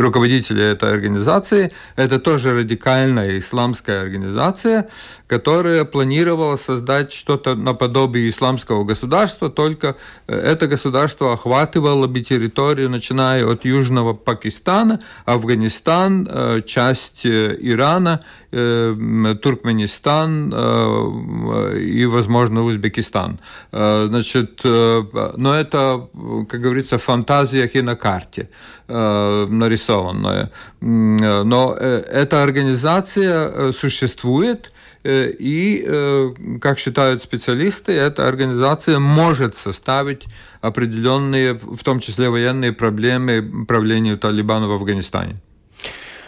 руководителя 0.00 0.64
этой 0.72 0.90
организации. 0.92 1.72
Это 1.96 2.18
тоже 2.18 2.54
радикальная 2.54 3.38
исламская 3.38 4.00
организация, 4.00 4.88
которая 5.32 5.86
планировала 5.86 6.56
создать 6.56 7.10
что-то 7.10 7.54
наподобие 7.54 8.28
исламского 8.28 8.84
государства, 8.84 9.48
только 9.48 9.96
это 10.26 10.66
государство 10.66 11.32
охватывало 11.32 12.06
бы 12.06 12.20
территорию, 12.20 12.90
начиная 12.90 13.46
от 13.46 13.64
Южного 13.64 14.12
Пакистана, 14.12 15.00
Афганистан, 15.24 16.28
часть 16.66 17.24
Ирана, 17.24 18.20
Туркменистан, 18.52 20.52
э, 20.54 21.78
и, 21.78 22.04
возможно, 22.04 22.64
Узбекистан. 22.64 23.38
Э, 23.72 24.06
значит, 24.08 24.60
э, 24.64 25.02
но 25.36 25.54
это, 25.54 26.08
как 26.50 26.60
говорится, 26.60 26.98
в 26.98 27.02
фантазиях 27.02 27.74
и 27.74 27.82
на 27.82 27.96
карте 27.96 28.48
нарисованное. 28.88 30.50
Но 30.80 31.74
эта 31.74 32.42
организация 32.42 33.72
существует, 33.72 34.71
и, 35.04 36.28
как 36.60 36.78
считают 36.78 37.22
специалисты, 37.22 37.92
эта 37.92 38.28
организация 38.28 38.98
может 38.98 39.56
составить 39.56 40.26
определенные, 40.60 41.54
в 41.54 41.82
том 41.82 42.00
числе 42.00 42.30
военные 42.30 42.72
проблемы 42.72 43.66
правлению 43.66 44.18
Талибана 44.18 44.68
в 44.68 44.72
Афганистане. 44.72 45.36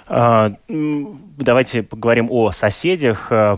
А, 0.06 0.52
давайте 0.68 1.82
поговорим 1.82 2.28
о 2.30 2.50
соседях 2.50 3.28
э, 3.30 3.56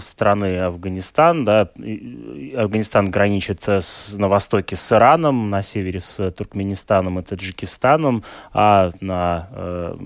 страны 0.00 0.58
Афганистан. 0.58 1.44
Да. 1.44 1.70
Афганистан 2.56 3.10
граничит 3.10 3.62
с, 3.68 4.16
на 4.18 4.28
востоке 4.28 4.74
с 4.74 4.92
Ираном, 4.92 5.50
на 5.50 5.62
севере 5.62 6.00
с 6.00 6.32
Туркменистаном 6.32 7.20
и 7.20 7.22
Таджикистаном, 7.22 8.24
а 8.52 8.90
на 9.00 9.48
э, 9.52 9.96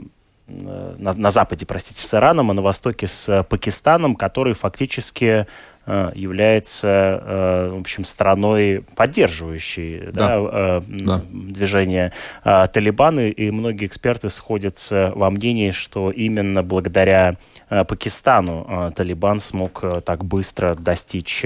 на, 0.48 1.12
на 1.12 1.30
западе, 1.30 1.66
простите, 1.66 2.02
с 2.02 2.14
Ираном, 2.14 2.50
а 2.50 2.54
на 2.54 2.62
востоке 2.62 3.06
с 3.06 3.44
Пакистаном, 3.44 4.16
который 4.16 4.54
фактически 4.54 5.46
Э, 5.78 5.78
является, 6.14 6.88
э, 6.88 7.70
в 7.72 7.81
общем, 7.81 8.05
страной, 8.05 8.85
поддерживающей 8.94 10.11
да. 10.12 10.38
Да, 10.38 10.83
да. 10.87 11.24
движение 11.33 12.12
э, 12.44 12.66
Талибаны, 12.72 13.31
и 13.31 13.51
многие 13.51 13.87
эксперты 13.87 14.29
сходятся 14.29 15.12
во 15.14 15.31
мнении, 15.31 15.70
что 15.70 16.11
именно 16.11 16.62
благодаря 16.62 17.37
Пакистану 17.68 18.92
Талибан 18.96 19.40
смог 19.40 19.85
так 20.03 20.24
быстро 20.24 20.74
достичь 20.74 21.44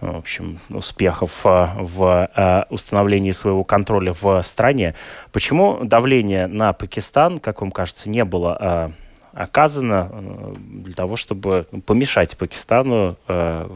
в 0.00 0.16
общем, 0.18 0.60
успехов 0.70 1.40
в 1.44 2.66
установлении 2.70 3.32
своего 3.32 3.64
контроля 3.64 4.12
в 4.12 4.42
стране. 4.42 4.94
Почему 5.32 5.80
давление 5.82 6.46
на 6.46 6.72
Пакистан, 6.72 7.40
как 7.40 7.62
вам 7.62 7.72
кажется, 7.72 8.08
не 8.08 8.24
было 8.24 8.92
оказано 9.36 10.10
э, 10.10 10.54
для 10.56 10.94
того, 10.94 11.16
чтобы 11.16 11.66
помешать 11.84 12.36
Пакистану 12.36 13.16
э, 13.28 13.68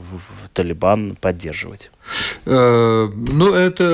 Талибан 0.55 1.16
поддерживать? 1.20 1.90
Э, 2.46 3.09
ну, 3.14 3.53
это, 3.53 3.85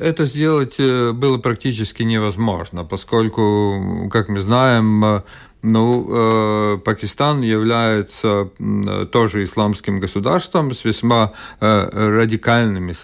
это 0.00 0.26
сделать 0.26 0.78
было 0.78 1.38
практически 1.38 2.02
невозможно, 2.02 2.84
поскольку, 2.84 4.08
как 4.10 4.28
мы 4.28 4.40
знаем, 4.40 5.22
ну, 5.62 6.74
э, 6.74 6.78
Пакистан 6.78 7.40
является 7.42 8.48
э, 8.58 9.06
тоже 9.06 9.44
исламским 9.44 10.00
государством 10.00 10.74
с 10.74 10.84
весьма 10.84 11.32
э, 11.60 11.88
радикальными, 11.92 12.94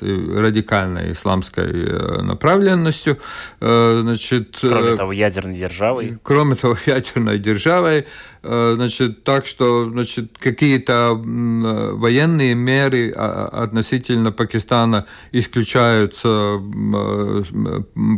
радикальной 0.40 1.12
исламской 1.12 2.22
направленностью. 2.22 3.18
Значит, 3.60 4.58
кроме 4.60 4.96
того, 4.96 5.12
ядерной 5.12 5.54
державой. 5.54 6.18
Кроме 6.22 6.56
того, 6.56 6.76
ядерной 6.86 7.38
державой. 7.38 8.06
Э, 8.42 8.74
значит, 8.76 9.24
так 9.24 9.46
что 9.46 9.90
значит, 9.90 10.38
какие-то 10.38 11.14
военные 11.14 12.54
меры 12.54 13.12
а, 13.14 13.48
относительно 13.64 14.32
Пакистана 14.32 15.06
исключаются 15.32 16.60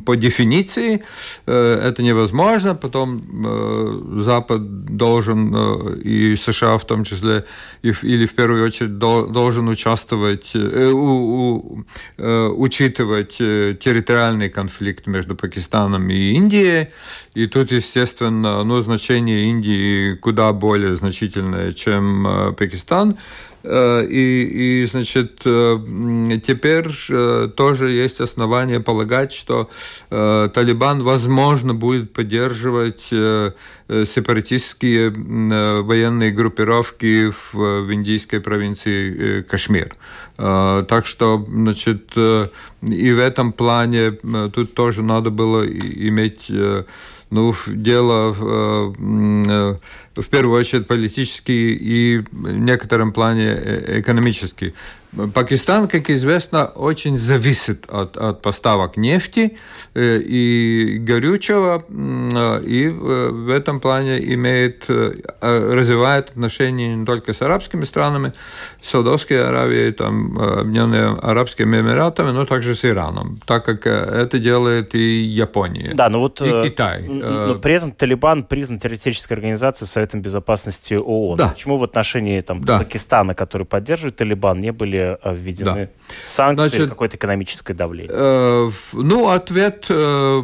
по 0.05 0.15
дефиниции. 0.17 1.03
Это 1.47 2.03
невозможно. 2.03 2.75
Потом 2.75 4.23
Запад 4.23 4.97
должен, 4.97 5.55
и 6.03 6.37
США 6.37 6.79
в 6.79 6.87
том 6.87 7.05
числе, 7.05 7.45
или 7.83 8.27
в 8.27 8.35
первую 8.35 8.65
очередь 8.67 8.99
должен 8.99 9.69
участвовать, 9.69 10.53
учитывать 12.17 13.37
территориальный 13.39 14.51
конфликт 14.51 15.07
между 15.07 15.35
Пакистаном 15.35 16.11
и 16.11 16.33
Индией. 16.33 16.89
И 17.35 17.47
тут, 17.47 17.71
естественно, 17.73 18.65
ну, 18.65 18.83
значение 18.83 19.49
Индии 19.49 20.10
куда 20.17 20.53
более 20.53 20.97
значительное, 20.97 21.73
чем 21.73 22.27
э, 22.27 22.53
Пакистан. 22.53 23.17
Э, 23.63 24.05
и, 24.09 24.83
и, 24.83 24.87
значит, 24.87 25.43
э, 25.45 25.79
теперь 26.43 26.89
тоже 27.57 27.91
есть 27.91 28.21
основания 28.21 28.81
полагать, 28.81 29.33
что 29.33 29.69
Талибан, 30.09 31.03
возможно, 31.03 31.75
будет 31.75 32.13
поддерживать 32.13 33.09
сепаратистские 33.89 35.11
военные 35.11 36.31
группировки 36.31 37.31
в, 37.31 37.55
в 37.55 37.93
индийской 37.93 38.41
провинции 38.41 39.43
Кашмир. 39.43 39.95
Так 40.37 41.07
что, 41.07 41.45
значит, 41.49 42.17
и 42.17 43.13
в 43.13 43.19
этом 43.19 43.53
плане 43.53 44.13
тут 44.53 44.75
тоже 44.75 45.03
надо 45.03 45.31
было 45.31 45.67
иметь 45.67 46.51
ну, 47.31 47.55
дело 47.67 48.35
э, 48.39 48.93
э, 49.49 49.77
в 50.15 50.29
первую 50.29 50.59
очередь 50.59 50.87
политический 50.87 51.75
и 51.75 52.19
в 52.33 52.51
некотором 52.51 53.13
плане 53.13 53.47
э, 53.47 54.01
экономический. 54.01 54.75
Пакистан, 55.35 55.89
как 55.89 56.09
известно, 56.09 56.67
очень 56.67 57.19
зависит 57.19 57.85
от, 57.89 58.17
от 58.17 58.43
поставок 58.43 58.97
нефти 58.97 59.57
э, 59.95 60.19
и 60.19 60.99
горючего, 61.01 61.85
э, 61.89 62.63
и 62.65 62.89
в 62.89 63.51
этом 63.51 63.81
плане 63.81 64.19
имеет, 64.35 64.85
развивает 65.41 66.31
отношения 66.31 66.95
не 66.95 67.05
только 67.05 67.33
с 67.33 67.43
арабскими 67.43 67.85
странами, 67.85 68.33
Саудовской 68.83 69.45
Аравией, 69.45 69.93
там, 69.93 70.39
Объединенными 70.39 71.19
Арабскими 71.21 71.81
Эмиратами, 71.81 72.31
но 72.31 72.45
также 72.47 72.75
с 72.75 72.85
Ираном, 72.85 73.41
так 73.47 73.65
как 73.65 73.87
это 73.87 74.39
делает 74.39 74.95
и 74.95 75.23
Япония, 75.23 75.93
да, 75.95 76.09
но 76.09 76.21
вот, 76.21 76.41
и 76.41 76.63
Китай. 76.63 77.03
Но 77.09 77.57
при 77.57 77.75
этом 77.75 77.93
Талибан 77.93 78.45
признан 78.45 78.79
террористической 78.79 79.37
организацией 79.37 79.89
Советом 80.01 80.23
Безопасности 80.23 80.95
ООН. 80.95 81.37
Да. 81.37 81.49
Почему 81.49 81.77
в 81.77 81.85
отношении 81.85 82.41
там, 82.41 82.65
да. 82.65 82.79
Пакистана, 82.79 83.35
который 83.35 83.67
поддерживает 83.67 84.17
Талибан, 84.17 84.59
не 84.59 84.73
были 84.73 85.19
э, 85.23 85.35
введены 85.35 85.87
да. 85.87 86.15
санкции 86.25 86.63
Значит, 86.63 86.81
или 86.81 86.89
какое-то 86.89 87.17
экономическое 87.17 87.75
давление? 87.75 88.11
Э, 88.13 88.71
ну, 88.95 89.29
ответ, 89.29 89.87
э, 89.91 90.43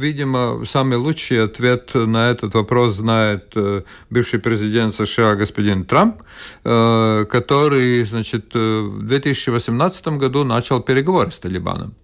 видимо, 0.00 0.64
самый 0.66 0.98
лучший 0.98 1.44
ответ 1.44 1.94
на 1.94 2.30
этот 2.30 2.54
вопрос 2.54 2.96
знает 2.96 3.52
э, 3.56 3.82
бывший 4.10 4.40
президент 4.40 4.94
США 4.94 5.36
господин 5.36 5.84
Трамп, 5.84 6.22
э, 6.64 7.24
который, 7.30 8.04
значит, 8.04 8.54
э, 8.54 8.80
в 8.82 9.06
2018 9.06 10.18
году 10.18 10.44
начал 10.44 10.80
переговоры 10.80 11.30
с 11.30 11.38
Талибаном. 11.38 11.94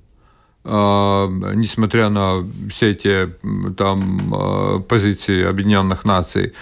А, 0.64 1.28
несмотря 1.54 2.08
на 2.10 2.44
все 2.70 2.90
эти 2.90 3.32
там 3.76 4.34
а, 4.34 4.80
позиции 4.80 5.44
Объединенных 5.44 6.04
Наций. 6.04 6.52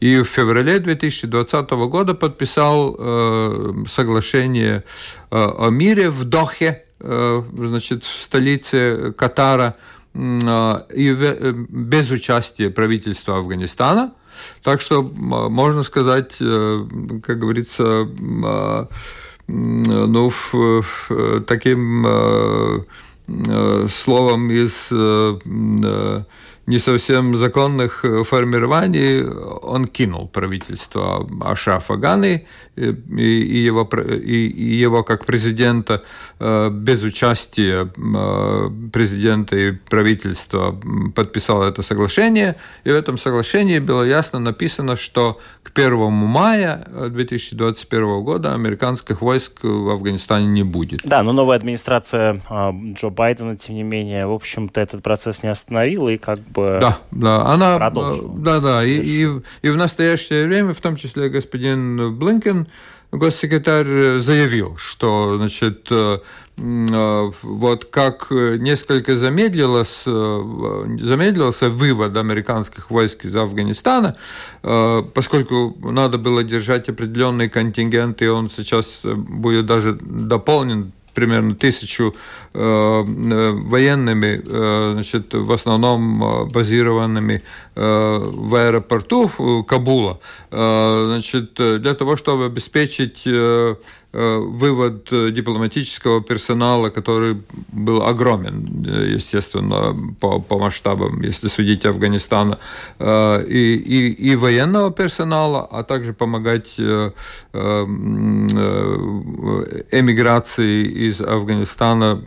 И 0.00 0.20
в 0.20 0.24
феврале 0.24 0.80
2020 0.80 1.70
года 1.70 2.14
подписал 2.14 2.96
а, 2.98 3.84
соглашение 3.88 4.84
о 5.30 5.68
мире 5.70 6.10
в 6.10 6.24
Дохе, 6.24 6.84
значит, 7.00 8.04
в 8.04 8.22
столице 8.22 9.12
Катара, 9.16 9.74
и 10.14 11.12
без 11.12 12.10
участия 12.10 12.70
правительства 12.70 13.38
Афганистана. 13.38 14.12
Так 14.62 14.80
что 14.80 15.02
можно 15.02 15.82
сказать, 15.82 16.36
как 16.38 17.38
говорится, 17.38 18.08
ну, 19.48 20.30
таким 21.48 22.86
словом 23.88 24.50
из 24.50 24.90
не 26.66 26.78
совсем 26.78 27.36
законных 27.36 28.04
формирований 28.26 29.24
он 29.24 29.86
кинул 29.86 30.28
правительство 30.28 31.28
Ашафа 31.40 31.96
Ганы 31.96 32.46
и, 32.76 32.86
и, 32.86 33.58
его, 33.58 33.88
и, 33.92 34.46
и 34.46 34.76
его 34.76 35.02
как 35.04 35.26
президента 35.26 36.02
без 36.38 37.02
участия 37.02 37.86
президента 38.92 39.56
и 39.56 39.72
правительства 39.72 40.78
подписал 41.14 41.62
это 41.62 41.82
соглашение. 41.82 42.56
И 42.84 42.90
в 42.90 42.94
этом 42.94 43.18
соглашении 43.18 43.78
было 43.78 44.02
ясно 44.02 44.38
написано, 44.38 44.96
что 44.96 45.38
к 45.62 45.70
1 45.76 46.12
мая 46.12 46.86
2021 47.08 48.22
года 48.22 48.54
американских 48.54 49.20
войск 49.20 49.62
в 49.62 49.90
Афганистане 49.90 50.46
не 50.46 50.62
будет. 50.62 51.00
Да, 51.04 51.22
но 51.22 51.32
новая 51.32 51.56
администрация 51.56 52.40
Джо 52.50 53.10
Байдена, 53.10 53.56
тем 53.56 53.76
не 53.76 53.82
менее, 53.82 54.26
в 54.26 54.32
общем-то, 54.32 54.80
этот 54.80 55.02
процесс 55.02 55.42
не 55.42 55.48
остановила 55.48 56.08
и 56.08 56.18
как 56.18 56.40
бы 56.54 56.78
да, 56.80 56.98
да, 57.10 57.46
она, 57.46 57.76
продолжила. 57.78 58.32
Да, 58.36 58.60
да, 58.60 58.84
и, 58.84 58.96
и, 58.96 59.28
и 59.62 59.70
в 59.70 59.76
настоящее 59.76 60.46
время, 60.46 60.72
в 60.72 60.80
том 60.80 60.96
числе 60.96 61.28
господин 61.28 62.16
Блинкен, 62.16 62.66
госсекретарь 63.16 64.18
заявил, 64.18 64.76
что, 64.76 65.36
значит, 65.36 65.86
э, 65.90 66.18
э, 66.56 67.30
вот 67.42 67.84
как 67.86 68.30
несколько 68.30 69.16
замедлилось, 69.16 70.02
э, 70.06 70.96
замедлился 71.00 71.70
вывод 71.70 72.16
американских 72.16 72.90
войск 72.90 73.24
из 73.24 73.34
Афганистана, 73.34 74.16
поскольку 74.62 75.76
надо 75.80 76.18
было 76.18 76.42
держать 76.42 76.88
определенный 76.88 77.48
контингент, 77.48 78.22
и 78.22 78.28
он 78.28 78.50
сейчас 78.50 79.00
будет 79.04 79.66
даже 79.66 79.98
дополнен 80.00 80.92
примерно 81.14 81.54
тысячу 81.54 82.14
э, 82.52 82.58
э, 82.58 83.50
военными, 83.52 84.42
э, 84.44 84.90
значит, 84.94 85.32
в 85.32 85.52
основном 85.52 86.50
базированными 86.50 87.42
в 87.74 88.54
аэропорту 88.54 89.64
Кабула, 89.66 90.20
значит, 90.50 91.54
для 91.54 91.94
того, 91.94 92.16
чтобы 92.16 92.46
обеспечить 92.46 93.26
Э, 94.16 94.38
вывод 94.38 95.08
э, 95.10 95.30
дипломатического 95.30 96.22
персонала, 96.22 96.90
который 96.90 97.42
был 97.72 98.02
огромен, 98.02 98.86
э, 98.86 99.14
естественно, 99.16 99.92
по, 100.20 100.38
по 100.38 100.56
масштабам, 100.56 101.20
если 101.22 101.48
судить 101.48 101.84
Афганистана, 101.84 102.60
и, 103.00 103.74
и, 103.86 104.12
и 104.12 104.36
военного 104.36 104.92
персонала, 104.92 105.68
а 105.68 105.82
также 105.82 106.12
помогать 106.12 106.78
эмиграции 109.90 111.08
из 111.08 111.20
Афганистана 111.20 112.22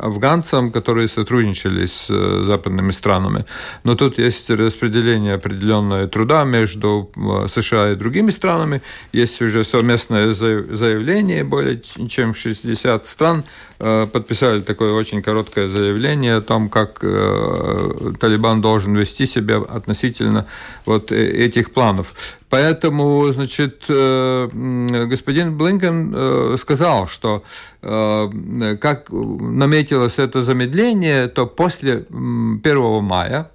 афганцам, 0.00 0.72
которые 0.72 1.06
сотрудничали 1.06 1.86
с 1.86 2.08
западными 2.44 2.90
странами. 2.90 3.44
Но 3.84 3.94
тут 3.94 4.18
есть 4.18 4.50
распределение 4.80 5.34
определенное 5.34 6.06
труда 6.06 6.44
между 6.44 7.10
США 7.48 7.92
и 7.92 7.94
другими 7.96 8.30
странами, 8.30 8.80
есть 9.12 9.42
уже 9.42 9.64
совместное 9.64 10.32
заявление, 10.32 11.44
более 11.44 11.80
чем 12.08 12.34
60 12.34 13.06
стран 13.06 13.44
э, 13.78 14.06
подписали 14.10 14.60
такое 14.60 14.92
очень 14.92 15.22
короткое 15.22 15.68
заявление 15.68 16.36
о 16.36 16.40
том, 16.40 16.70
как 16.70 17.00
э, 17.02 18.12
Талибан 18.18 18.60
должен 18.62 18.96
вести 18.96 19.26
себя 19.26 19.58
относительно 19.58 20.46
вот 20.86 21.12
э, 21.12 21.16
этих 21.16 21.72
планов. 21.72 22.14
Поэтому, 22.48 23.32
значит, 23.32 23.84
господин 23.86 25.56
Блинкен 25.56 26.58
сказал, 26.58 27.06
что 27.06 27.44
как 27.80 29.10
наметилось 29.10 30.18
это 30.18 30.42
замедление, 30.42 31.28
то 31.28 31.46
после 31.46 32.06
1 32.10 33.02
мая 33.04 33.50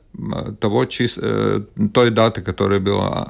того 0.60 0.86
чис... 0.86 1.18
Э, 1.18 1.62
той 1.94 2.10
даты, 2.10 2.42
которая 2.42 2.80
была 2.80 3.28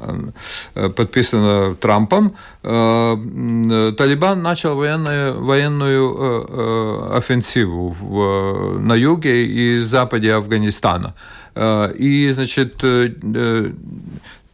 э, 0.75 0.89
подписана 0.89 1.75
Трампом, 1.75 2.35
э, 2.63 3.93
Талибан 3.97 4.41
начал 4.41 4.75
военную, 4.75 5.43
военную 5.43 7.15
офенсиву 7.17 7.89
в, 7.89 8.79
на 8.79 8.93
юге 8.95 9.45
и 9.45 9.79
западе 9.79 10.33
Афганистана. 10.33 11.13
И, 11.99 12.31
значит, 12.33 12.83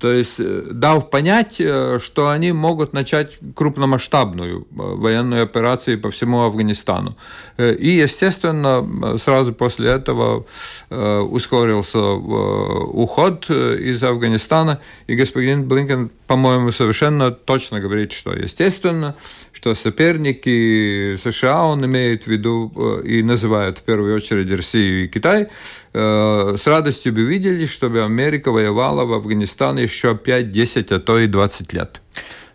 то 0.02 0.12
есть 0.12 0.40
э, 0.40 0.64
дав 0.72 1.12
понять, 1.12 1.58
э, 1.60 2.00
что 2.04 2.30
они 2.30 2.52
могут 2.54 2.92
начать 2.92 3.38
крупномасштабную 3.56 4.62
э, 4.62 4.64
военную 4.74 5.44
операцию 5.44 6.02
по 6.02 6.10
всему 6.10 6.42
Афганистану. 6.42 7.16
И, 7.58 7.90
естественно, 8.04 9.20
сразу 9.20 9.54
после 9.54 9.92
этого 9.92 10.46
ускорился 10.90 12.00
уход 12.00 13.50
из 13.50 14.02
Афганистана, 14.02 14.80
и 15.06 15.16
господин 15.16 15.68
Блинкен, 15.68 16.10
по-моему, 16.26 16.72
совершенно 16.72 17.30
точно 17.30 17.80
говорит, 17.80 18.12
что, 18.14 18.34
естественно, 18.34 19.16
что 19.52 19.76
соперники 19.76 21.18
США, 21.24 21.66
он 21.66 21.86
имеет 21.86 22.24
в 22.24 22.28
виду 22.28 22.72
и 23.04 23.22
называет 23.22 23.78
в 23.78 23.84
первую 23.84 24.16
очередь 24.16 24.52
Россию 24.52 25.06
и 25.06 25.08
Китай, 25.08 25.50
с 25.94 26.68
радостью 26.68 27.14
бы 27.14 27.24
видели, 27.24 27.66
чтобы 27.66 28.04
Америка 28.04 28.52
воевала 28.52 29.04
в 29.06 29.14
Афганистане 29.14 29.84
еще 29.84 30.16
5, 30.16 30.52
10, 30.52 30.92
а 30.92 31.00
то 31.00 31.20
и 31.20 31.28
20 31.28 31.74
лет. 31.74 32.02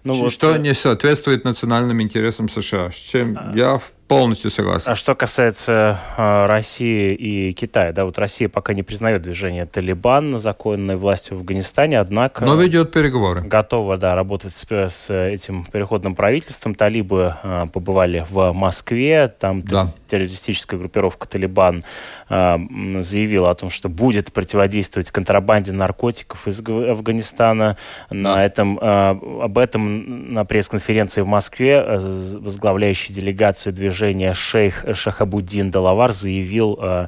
Ну, 0.04 0.30
что 0.30 0.52
вот... 0.52 0.60
не 0.60 0.72
соответствует 0.72 1.44
национальным 1.44 2.00
интересам 2.00 2.48
США, 2.48 2.90
с 2.90 2.94
чем 2.94 3.36
а... 3.36 3.52
я 3.54 3.80
Полностью 4.08 4.52
согласен. 4.52 4.88
А 4.88 4.94
что 4.94 5.16
касается 5.16 5.98
э, 6.16 6.46
России 6.46 7.12
и 7.12 7.52
Китая, 7.52 7.90
да, 7.90 8.04
вот 8.04 8.16
Россия 8.18 8.48
пока 8.48 8.72
не 8.72 8.84
признает 8.84 9.22
движение 9.22 9.66
Талибан 9.66 10.30
на 10.30 10.38
законной 10.38 10.94
власти 10.94 11.32
в 11.32 11.38
Афганистане, 11.38 11.98
однако... 11.98 12.44
Но 12.44 12.54
ведет 12.54 12.92
переговоры. 12.92 13.40
Готова, 13.40 13.96
да, 13.96 14.14
работать 14.14 14.54
с, 14.54 14.64
с 14.64 15.10
этим 15.10 15.64
переходным 15.64 16.14
правительством. 16.14 16.76
Талибы 16.76 17.34
э, 17.42 17.66
побывали 17.72 18.24
в 18.30 18.52
Москве, 18.52 19.26
там 19.26 19.62
да. 19.62 19.88
террористическая 20.06 20.78
группировка 20.78 21.26
Талибан 21.26 21.82
э, 22.28 22.56
заявила 23.00 23.50
о 23.50 23.54
том, 23.54 23.70
что 23.70 23.88
будет 23.88 24.32
противодействовать 24.32 25.10
контрабанде 25.10 25.72
наркотиков 25.72 26.46
из 26.46 26.60
Афганистана. 26.60 27.76
Да. 28.10 28.16
На 28.16 28.44
этом, 28.44 28.78
э, 28.78 29.10
об 29.42 29.58
этом 29.58 30.32
на 30.32 30.44
пресс-конференции 30.44 31.22
в 31.22 31.26
Москве 31.26 31.84
э, 31.84 31.98
возглавляющий 32.38 33.12
делегацию 33.12 33.72
движения 33.72 33.95
движения 33.96 34.34
шейх 34.34 34.84
Шахабуддин 34.92 35.70
Далавар 35.70 36.12
заявил 36.12 36.78
э, 36.80 37.06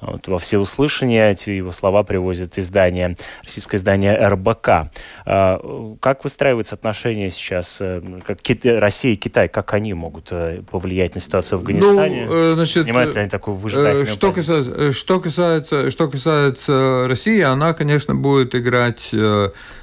вот, 0.00 0.26
во 0.28 0.38
всеуслышание 0.38 1.32
эти 1.32 1.50
его 1.50 1.72
слова 1.72 2.02
привозят 2.02 2.58
издание, 2.58 3.16
российское 3.44 3.76
издание 3.76 4.16
РБК. 4.16 4.68
А, 5.26 5.96
как 6.00 6.24
выстраиваются 6.24 6.74
отношения 6.74 7.28
сейчас, 7.28 7.78
э, 7.80 8.00
как 8.26 8.40
Китай, 8.40 8.78
Россия 8.78 9.12
и 9.12 9.16
Китай, 9.16 9.48
как 9.48 9.74
они 9.74 9.92
могут 9.92 10.28
э, 10.30 10.62
повлиять 10.70 11.14
на 11.14 11.20
ситуацию 11.20 11.58
в 11.58 11.62
Афганистане? 11.62 12.26
Ну, 12.26 12.54
значит, 12.54 12.84
Снимают 12.84 13.14
ли 13.14 13.20
они 13.20 13.30
такую 13.30 13.56
выжидательную 13.56 14.06
что 14.06 14.32
касается, 14.32 14.92
что, 14.94 15.20
касается, 15.20 15.90
что 15.90 16.08
касается 16.08 17.04
России, 17.06 17.42
она, 17.42 17.74
конечно, 17.74 18.14
будет 18.14 18.54
играть 18.54 19.10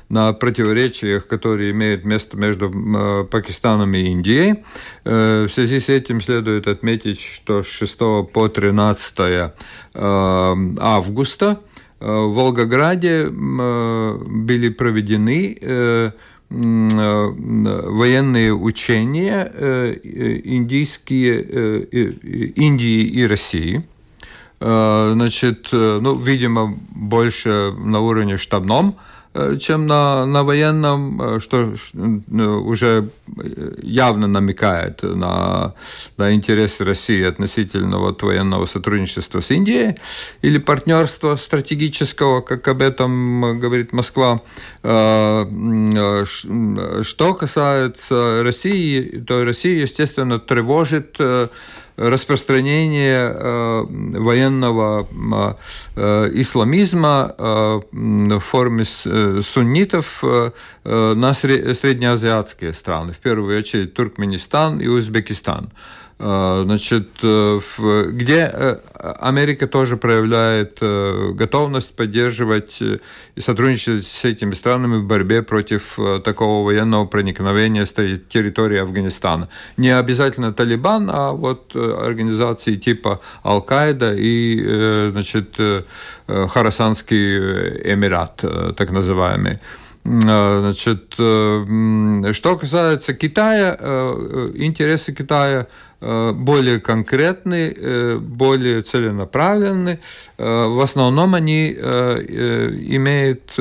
на 0.10 0.34
противоречиях, 0.34 1.28
которые 1.28 1.72
имеют 1.72 2.06
место 2.06 2.38
между 2.38 3.28
Пакистаном 3.30 3.94
и 3.94 4.04
Индией. 4.04 4.64
В 5.04 5.50
связи 5.50 5.80
с 5.80 5.90
этим 5.90 6.22
следует 6.22 6.68
отметить, 6.68 7.20
что 7.20 7.64
с 7.64 7.68
6 7.68 7.98
по 8.32 8.48
13 8.48 9.52
августа 9.94 11.60
в 12.00 12.34
Волгограде 12.34 13.30
были 13.30 14.70
проведены 14.70 16.14
военные 16.50 18.54
учения 18.54 19.52
индийские, 20.44 21.82
Индии 22.52 23.04
и 23.04 23.28
России. 23.28 23.84
Значит, 24.60 25.68
ну, 25.72 26.16
видимо, 26.16 26.78
больше 26.90 27.74
на 27.78 28.00
уровне 28.00 28.38
штабном, 28.38 28.96
Э, 28.96 29.17
чем 29.60 29.88
на, 29.88 30.26
на 30.26 30.44
военном, 30.44 31.22
э, 31.22 31.40
что 31.40 31.74
уже 32.28 33.10
явно 33.82 34.28
намекает 34.28 35.04
на, 35.04 35.74
на 36.18 36.34
интересы 36.34 36.84
России 36.84 37.24
относительно 37.24 38.00
вот 38.00 38.22
военного 38.24 38.66
сотрудничества 38.66 39.42
с 39.42 39.52
Индией 39.52 39.96
или 40.42 40.58
партнерства 40.58 41.36
стратегического, 41.36 42.42
как 42.42 42.68
об 42.68 42.82
этом 42.82 43.60
говорит 43.60 43.94
Москва. 43.94 44.42
Э, 44.84 45.46
что 46.26 47.34
касается 47.34 48.44
России, 48.44 49.24
то 49.28 49.46
Россия, 49.46 49.82
естественно, 49.82 50.40
тревожит 50.40 51.18
распространение 51.98 53.34
э, 53.34 53.84
военного 53.90 55.08
э, 55.96 56.30
исламизма 56.36 57.36
э, 57.38 57.80
в 57.92 58.40
форме 58.40 58.86
суннитов 58.86 60.24
на 60.84 61.34
среднеазиатские 61.34 62.74
страны, 62.74 63.14
в 63.14 63.18
первую 63.18 63.60
очередь 63.60 63.94
Туркменистан 63.94 64.80
и 64.80 64.88
Узбекистан. 64.88 65.72
Значит, 66.20 67.10
где 67.22 68.80
Америка 68.96 69.68
тоже 69.68 69.98
проявляет 69.98 70.80
готовность 70.82 71.96
поддерживать 71.96 72.82
и 72.82 73.40
сотрудничать 73.40 74.08
с 74.08 74.26
этими 74.26 74.56
странами 74.56 74.98
в 74.98 75.06
борьбе 75.06 75.44
против 75.44 76.00
такого 76.24 76.66
военного 76.66 77.06
проникновения 77.06 77.86
с 77.86 77.92
территории 77.92 78.80
Афганистана. 78.80 79.48
Не 79.78 79.92
обязательно 79.96 80.54
Талибан, 80.54 81.08
а 81.14 81.34
вот 81.34 81.76
организации 81.76 82.78
типа 82.78 83.22
Аль-Каида 83.46 84.16
и 84.16 85.12
значит, 85.12 85.56
Харасанский 86.26 87.94
Эмират, 87.94 88.44
так 88.76 88.90
называемый. 88.90 89.60
Значит, 90.04 91.14
что 91.14 92.58
касается 92.60 93.14
Китая, 93.14 93.76
интересы 94.56 95.14
Китая 95.14 95.68
более 96.00 96.80
конкретны, 96.80 98.18
более 98.20 98.82
целенаправленны. 98.84 100.00
В 100.38 100.84
основном 100.84 101.34
они 101.36 101.72
имеют 101.72 103.54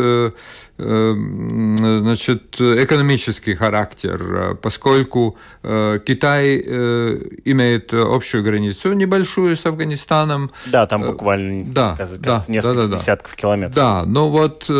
значит, 0.78 2.60
экономический 2.60 3.54
характер, 3.54 4.58
поскольку 4.60 5.38
Китай 5.62 6.58
имеет 6.58 7.94
общую 7.94 8.44
границу 8.44 8.92
небольшую 8.92 9.56
с 9.56 9.64
Афганистаном. 9.64 10.50
Да, 10.66 10.86
там 10.86 11.04
буквально 11.06 11.72
да, 11.72 11.96
да, 12.18 12.44
несколько 12.48 12.82
да, 12.82 12.88
да, 12.88 12.96
десятков 12.98 13.34
километров. 13.34 13.74
Да, 13.74 14.04
но 14.04 14.28
вот 14.28 14.70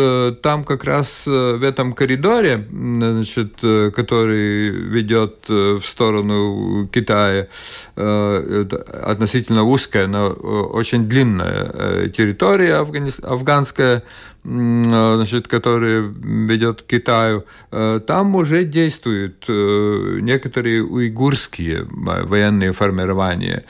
там 0.43 0.63
как 0.65 0.83
раз 0.83 1.25
в 1.25 1.63
этом 1.63 1.93
коридоре, 1.93 2.63
значит, 2.69 3.55
который 3.59 4.69
ведет 4.69 5.49
в 5.49 5.81
сторону 5.81 6.87
Китая, 6.93 7.46
относительно 7.95 9.63
узкая, 9.63 10.07
но 10.07 10.29
очень 10.29 11.07
длинная 11.07 12.09
территория 12.09 12.75
афганская, 12.75 13.97
Э, 13.97 14.03
значит, 14.47 15.47
который 15.49 16.07
ведет 16.07 16.81
к 16.81 16.85
Китаю, 16.85 17.43
э, 17.71 17.99
там 18.07 18.35
уже 18.35 18.63
действуют 18.63 19.43
э, 19.49 20.19
некоторые 20.21 20.83
уйгурские 20.83 21.85
военные 21.89 22.71
формирования. 22.71 23.65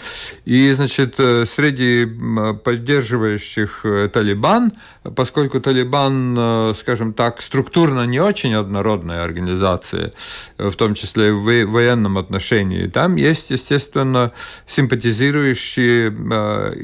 И, 0.46 0.72
значит, 0.74 1.16
среди 1.16 2.06
поддерживающих 2.64 3.86
Талибан, 4.14 4.74
поскольку 5.16 5.60
Талибан, 5.60 6.76
скажем 6.76 7.14
так, 7.14 7.42
структурно 7.42 8.06
не 8.06 8.20
очень 8.20 8.54
однородная 8.54 9.24
организация, 9.24 10.14
в 10.58 10.74
том 10.74 10.94
числе 10.94 11.32
в 11.32 11.66
военном 11.66 12.18
отношении, 12.18 12.88
там 12.88 13.16
есть, 13.16 13.50
естественно, 13.50 14.32
симпатизирующие 14.68 16.10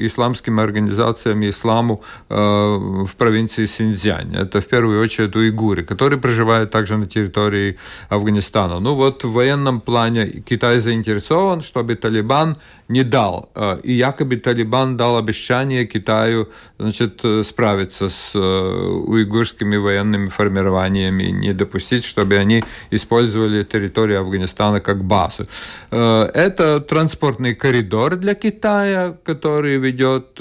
исламским 0.08 0.60
организациям 0.60 1.48
исламу 1.48 2.04
в 2.30 3.10
провинции 3.18 3.66
Синьцзян 3.66 3.83
Синьцзянь. 3.84 4.36
Это 4.36 4.62
в 4.62 4.68
первую 4.68 5.02
очередь 5.02 5.36
уйгуры, 5.36 5.84
которые 5.84 6.20
проживают 6.20 6.72
также 6.72 6.98
на 6.98 7.06
территории 7.06 7.78
Афганистана. 8.10 8.80
Ну 8.80 8.96
вот 8.96 9.24
в 9.24 9.32
военном 9.32 9.82
плане 9.82 10.44
Китай 10.46 10.80
заинтересован, 10.80 11.62
чтобы 11.62 11.96
Талибан 11.96 12.58
не 12.88 13.04
дал. 13.04 13.50
Э, 13.56 13.80
и 13.84 13.94
якобы 13.94 14.38
Талибан 14.38 14.98
дал 14.98 15.18
обещание 15.18 15.86
Китаю 15.86 16.48
значит, 16.80 17.20
э, 17.24 17.44
справиться 17.44 18.10
с 18.10 18.32
э, 18.36 18.40
уйгурскими 18.40 19.78
военными 19.78 20.28
формированиями, 20.30 21.24
не 21.24 21.54
допустить, 21.54 22.06
чтобы 22.06 22.36
они 22.36 22.64
использовали 22.92 23.64
территорию 23.64 24.20
Афганистана 24.20 24.80
как 24.80 25.04
базу. 25.04 25.46
Это 25.92 26.80
транспортный 26.80 27.56
коридор 27.56 28.16
для 28.16 28.36
Китая, 28.36 29.16
который 29.24 29.78
ведет 29.78 30.40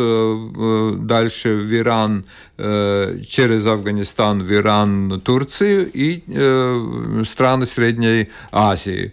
дальше 1.07 1.55
в 1.55 1.74
Иран, 1.74 2.24
через 2.63 3.67
Афганистан 3.67 4.43
в 4.45 4.53
Иран, 4.53 5.21
Турцию 5.21 5.91
и 5.93 6.23
страны 7.25 7.67
Средней 7.67 8.29
Азии. 8.53 9.13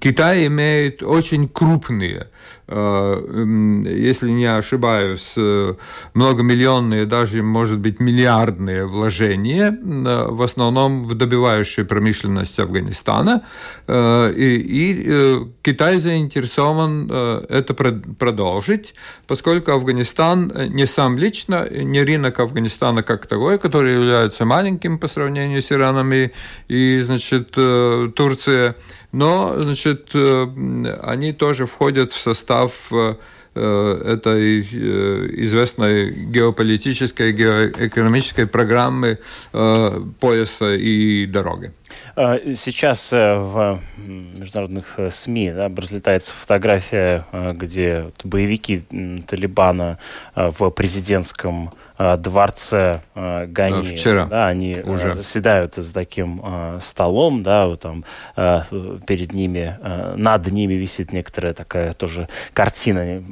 Китай 0.00 0.46
имеет 0.46 1.02
очень 1.02 1.48
крупные 1.48 2.28
Э, 2.70 3.44
если 3.86 4.28
не 4.28 4.44
ошибаюсь, 4.44 5.32
э, 5.38 5.74
многомиллионные, 6.12 7.06
даже, 7.06 7.42
может 7.42 7.78
быть, 7.78 7.98
миллиардные 7.98 8.84
вложения, 8.84 9.70
э, 9.70 10.26
в 10.28 10.42
основном 10.42 11.04
в 11.04 11.14
добивающую 11.14 11.86
промышленность 11.86 12.58
Афганистана. 12.60 13.42
И, 13.88 14.32
и 14.36 15.46
Китай 15.62 15.98
заинтересован 15.98 17.10
это 17.48 17.74
продолжить, 17.74 18.94
поскольку 19.26 19.72
Афганистан 19.72 20.52
не 20.68 20.86
сам 20.86 21.16
лично, 21.18 21.66
не 21.70 22.02
рынок 22.02 22.40
Афганистана 22.40 23.02
как 23.02 23.26
такой, 23.26 23.58
который 23.58 23.94
является 23.94 24.44
маленьким 24.44 24.98
по 24.98 25.08
сравнению 25.08 25.62
с 25.62 25.72
Ираном 25.72 26.12
и, 26.12 26.30
и 26.68 27.00
значит, 27.00 27.37
Турция, 27.46 28.76
но, 29.12 29.60
значит, 29.60 30.14
они 30.14 31.32
тоже 31.32 31.66
входят 31.66 32.12
в 32.12 32.20
состав 32.20 32.72
э, 32.92 33.14
э, 33.54 34.02
этой 34.04 34.60
э, 34.60 34.64
известной 35.44 36.10
геополитической, 36.10 37.32
геоэкономической 37.32 38.46
программы 38.46 39.18
пояса 40.20 40.74
и 40.74 41.26
дороги. 41.26 41.72
Сейчас 42.16 43.12
в 43.12 43.80
международных 43.96 44.98
СМИ 45.10 45.52
да, 45.52 45.72
разлетается 45.74 46.34
фотография, 46.34 47.24
где 47.54 48.10
боевики 48.24 48.82
Талибана 49.26 49.98
в 50.34 50.70
президентском 50.70 51.70
Э, 51.70 51.77
дворце 51.98 53.02
э, 53.14 53.46
Гани. 53.46 53.96
Вчера. 53.96 54.26
Да, 54.26 54.48
они 54.48 54.74
э, 54.74 54.82
уже. 54.82 55.14
заседают 55.14 55.74
за 55.74 55.92
таким 55.92 56.42
столом, 56.80 57.42
да, 57.42 57.66
вот 57.66 57.80
там 57.80 58.04
перед 58.36 59.32
ними, 59.32 59.76
над 60.16 60.46
ними 60.50 60.74
висит 60.74 61.12
некоторая 61.12 61.54
такая 61.54 61.92
тоже 61.92 62.28
картина 62.52 63.22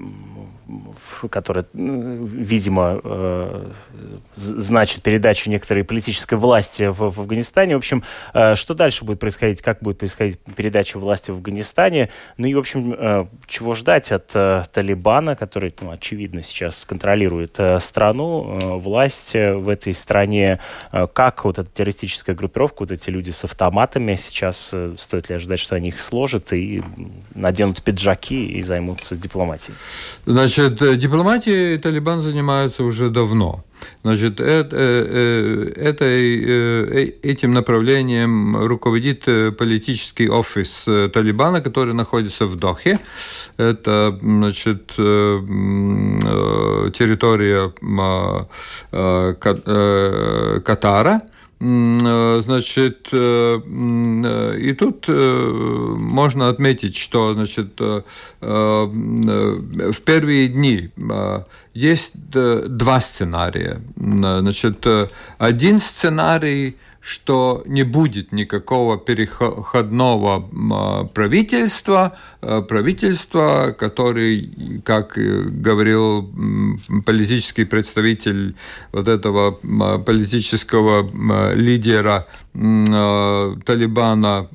которая, 1.30 1.66
видимо, 1.72 3.00
э, 3.02 3.70
значит 4.34 5.02
передачу 5.02 5.48
некоторой 5.48 5.84
политической 5.84 6.34
власти 6.34 6.88
в, 6.88 7.10
в 7.10 7.20
Афганистане. 7.20 7.74
В 7.74 7.78
общем, 7.78 8.02
э, 8.34 8.54
что 8.56 8.74
дальше 8.74 9.04
будет 9.04 9.20
происходить, 9.20 9.62
как 9.62 9.80
будет 9.80 9.98
происходить 9.98 10.38
передача 10.56 10.98
власти 10.98 11.30
в 11.30 11.34
Афганистане. 11.34 12.10
Ну 12.36 12.46
и, 12.46 12.54
в 12.54 12.58
общем, 12.58 12.94
э, 12.98 13.26
чего 13.46 13.74
ждать 13.74 14.10
от 14.12 14.26
Талибана, 14.72 15.36
который, 15.36 15.74
ну, 15.80 15.90
очевидно, 15.90 16.42
сейчас 16.42 16.84
контролирует 16.84 17.58
страну, 17.80 18.78
власть 18.78 19.34
в 19.34 19.68
этой 19.68 19.94
стране. 19.94 20.60
Как 20.90 21.44
вот 21.44 21.58
эта 21.58 21.70
террористическая 21.70 22.34
группировка, 22.34 22.80
вот 22.80 22.90
эти 22.90 23.10
люди 23.10 23.30
с 23.30 23.44
автоматами 23.44 24.16
сейчас, 24.16 24.74
стоит 24.98 25.28
ли 25.28 25.36
ожидать, 25.36 25.60
что 25.60 25.76
они 25.76 25.88
их 25.88 26.00
сложат 26.00 26.52
и 26.52 26.82
наденут 27.34 27.82
пиджаки 27.82 28.46
и 28.46 28.62
займутся 28.62 29.16
дипломатией? 29.16 29.76
Значит, 30.24 30.55
Значит, 30.56 30.80
э, 30.80 30.96
дипломатией 30.96 31.76
Талибан 31.76 32.22
занимается 32.22 32.82
уже 32.82 33.10
давно. 33.10 33.62
Значит, 34.02 34.40
это, 34.40 34.76
э, 34.78 35.72
это, 35.76 36.04
э, 36.06 37.12
этим 37.22 37.52
направлением 37.52 38.56
руководит 38.56 39.24
политический 39.58 40.30
офис 40.30 40.84
Талибана, 41.12 41.60
который 41.60 41.92
находится 41.92 42.46
в 42.46 42.56
Дохе. 42.56 43.00
Это 43.58 44.18
значит, 44.22 44.86
территория 46.96 47.70
Катара. 50.60 51.20
Э, 51.58 52.40
значит, 52.42 53.08
э, 53.12 53.60
э, 53.64 54.58
и 54.58 54.74
тут 54.74 55.08
можно 55.08 56.50
отметить, 56.50 56.96
что, 56.96 57.32
значит, 57.32 57.80
в 58.40 58.92
первые 60.04 60.48
дни 60.48 60.90
есть 61.72 62.12
два 62.20 63.00
сценария. 63.00 63.80
Значит, 63.96 64.86
один 65.38 65.80
сценарий 65.80 66.76
что 67.06 67.62
не 67.66 67.84
будет 67.84 68.32
никакого 68.32 68.98
переходного 68.98 70.50
а, 70.72 71.04
правительства, 71.04 72.18
а, 72.40 72.62
правительства, 72.62 73.72
который, 73.78 74.80
как 74.84 75.12
говорил 75.16 76.28
политический 77.04 77.64
представитель 77.64 78.56
вот 78.90 79.06
этого 79.06 79.60
а, 79.62 79.98
политического 79.98 81.08
лидера 81.54 82.26
Талибана, 82.54 84.48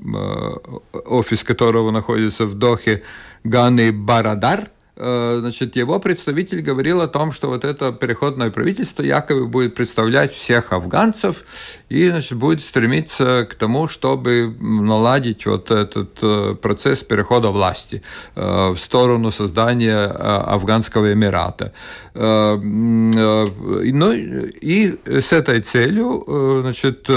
офис 1.06 1.45
которого 1.45 1.91
находится 1.91 2.45
в 2.45 2.56
Дохе, 2.56 3.04
Ганы 3.45 3.93
Барадар– 3.93 4.72
значит, 5.02 5.76
его 5.76 5.99
представитель 5.99 6.62
говорил 6.62 7.02
о 7.02 7.08
том, 7.08 7.32
что 7.32 7.47
вот 7.47 7.66
это 7.66 7.91
переходное 7.91 8.52
правительство 8.52 9.02
якобы 9.02 9.47
будет 9.47 9.74
представлять 9.74 10.34
всех 10.34 10.72
афганцев 10.74 11.43
и, 11.89 12.10
значит, 12.10 12.38
будет 12.38 12.62
стремиться 12.62 13.47
к 13.49 13.56
тому, 13.56 13.88
чтобы 13.88 14.56
наладить 14.60 15.47
вот 15.47 15.72
этот 15.72 16.62
процесс 16.62 17.02
перехода 17.02 17.49
власти 17.49 18.04
в 18.36 18.78
сторону 18.78 19.32
создания 19.32 20.06
Афганского 20.06 21.14
Эмирата. 21.14 21.74
Ну, 22.14 24.12
и 24.14 24.99
с 25.06 25.34
этой 25.34 25.62
целью, 25.62 26.62
значит, 26.62 27.10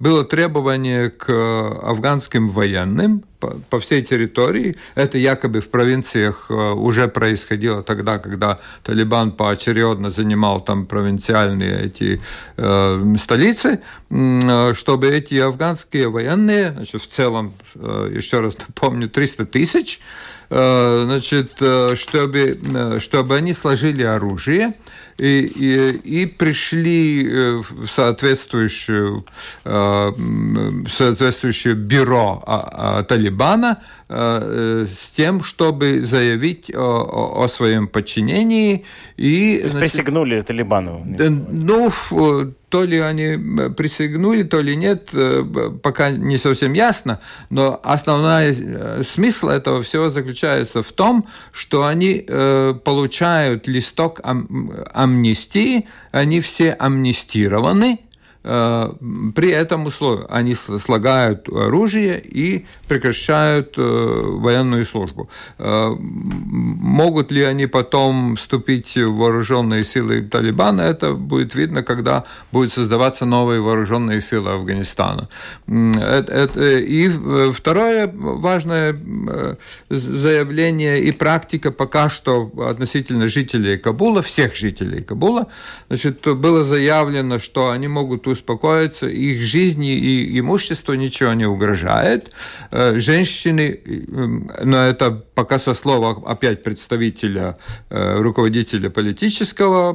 было 0.00 0.24
требование 0.24 1.10
к 1.10 1.30
афганским 1.82 2.48
военным 2.48 3.22
по, 3.40 3.78
всей 3.78 4.02
территории. 4.02 4.76
Это 4.94 5.18
якобы 5.18 5.60
в 5.60 5.68
провинциях 5.68 6.46
э, 6.50 6.54
уже 6.54 7.08
происходило 7.08 7.82
тогда, 7.82 8.18
когда 8.18 8.58
Талибан 8.82 9.32
поочередно 9.32 10.10
занимал 10.10 10.60
там 10.60 10.86
провинциальные 10.86 11.86
эти 11.86 12.20
э, 12.56 13.14
столицы, 13.18 13.80
э, 14.10 14.74
чтобы 14.74 15.08
эти 15.08 15.34
афганские 15.34 16.08
военные, 16.08 16.72
значит, 16.72 17.02
в 17.02 17.06
целом, 17.06 17.54
э, 17.74 18.12
еще 18.14 18.40
раз 18.40 18.56
напомню, 18.58 19.08
300 19.08 19.46
тысяч, 19.46 20.00
значит, 20.50 21.60
чтобы, 21.96 22.98
чтобы 23.00 23.36
они 23.36 23.52
сложили 23.52 24.02
оружие, 24.02 24.72
и, 25.18 25.52
и, 25.56 26.22
и 26.22 26.26
пришли 26.26 27.28
э, 27.28 27.62
в 27.68 27.88
соответствующую, 27.88 29.24
э, 29.64 30.12
соответствующее 30.88 31.74
бюро 31.74 32.42
а, 32.46 32.98
а, 32.98 33.02
Талибана 33.02 33.82
э, 34.08 34.86
с 34.86 35.10
тем, 35.10 35.42
чтобы 35.42 36.02
заявить 36.02 36.70
о, 36.74 37.42
о 37.42 37.48
своем 37.48 37.88
подчинении. 37.88 38.84
И, 39.16 39.60
значит, 39.64 39.80
присягнули 39.80 40.40
Талибану? 40.40 41.04
Ну, 41.04 41.90
то 42.68 42.84
ли 42.84 42.98
они 42.98 43.70
присягнули, 43.70 44.42
то 44.42 44.60
ли 44.60 44.76
нет, 44.76 45.10
пока 45.82 46.10
не 46.10 46.36
совсем 46.36 46.74
ясно, 46.74 47.18
но 47.48 47.80
основной 47.82 48.54
смысл 49.04 49.48
этого 49.48 49.82
всего 49.82 50.10
заключается 50.10 50.82
в 50.82 50.92
том, 50.92 51.24
что 51.50 51.86
они 51.86 52.26
получают 52.84 53.66
листок 53.66 54.20
амнистии, 55.08 55.86
они 56.12 56.40
все 56.40 56.72
амнистированы, 56.72 58.00
при 58.48 59.50
этом 59.50 59.86
условии 59.86 60.24
они 60.30 60.54
слагают 60.54 61.48
оружие 61.48 62.18
и 62.18 62.64
прекращают 62.88 63.74
э, 63.76 63.82
военную 63.82 64.86
службу. 64.86 65.28
Э, 65.58 65.94
могут 65.98 67.30
ли 67.30 67.42
они 67.42 67.66
потом 67.66 68.36
вступить 68.36 68.96
в 68.96 69.16
вооруженные 69.16 69.84
силы 69.84 70.22
Талибана, 70.22 70.80
это 70.80 71.12
будет 71.12 71.54
видно, 71.54 71.82
когда 71.82 72.24
будут 72.50 72.72
создаваться 72.72 73.26
новые 73.26 73.60
вооруженные 73.60 74.22
силы 74.22 74.52
Афганистана. 74.52 75.28
И 75.66 77.12
второе 77.52 78.10
важное 78.14 78.98
заявление 79.90 81.02
и 81.02 81.12
практика 81.12 81.70
пока 81.70 82.08
что 82.08 82.50
относительно 82.66 83.28
жителей 83.28 83.76
Кабула, 83.76 84.22
всех 84.22 84.56
жителей 84.56 85.02
Кабула, 85.02 85.48
значит, 85.88 86.26
было 86.38 86.64
заявлено, 86.64 87.38
что 87.38 87.70
они 87.70 87.88
могут 87.88 88.26
успокоиться, 88.38 89.06
их 89.06 89.40
жизни 89.42 89.94
и 89.94 90.38
имуществу 90.38 90.94
ничего 90.94 91.34
не 91.34 91.46
угрожает. 91.46 92.30
Э, 92.70 92.98
женщины, 92.98 93.80
но 94.08 94.86
это 94.86 95.10
пока 95.10 95.58
со 95.58 95.74
слова 95.74 96.22
опять 96.24 96.62
представителя, 96.62 97.56
э, 97.90 98.20
руководителя 98.20 98.90
политического 98.90 99.92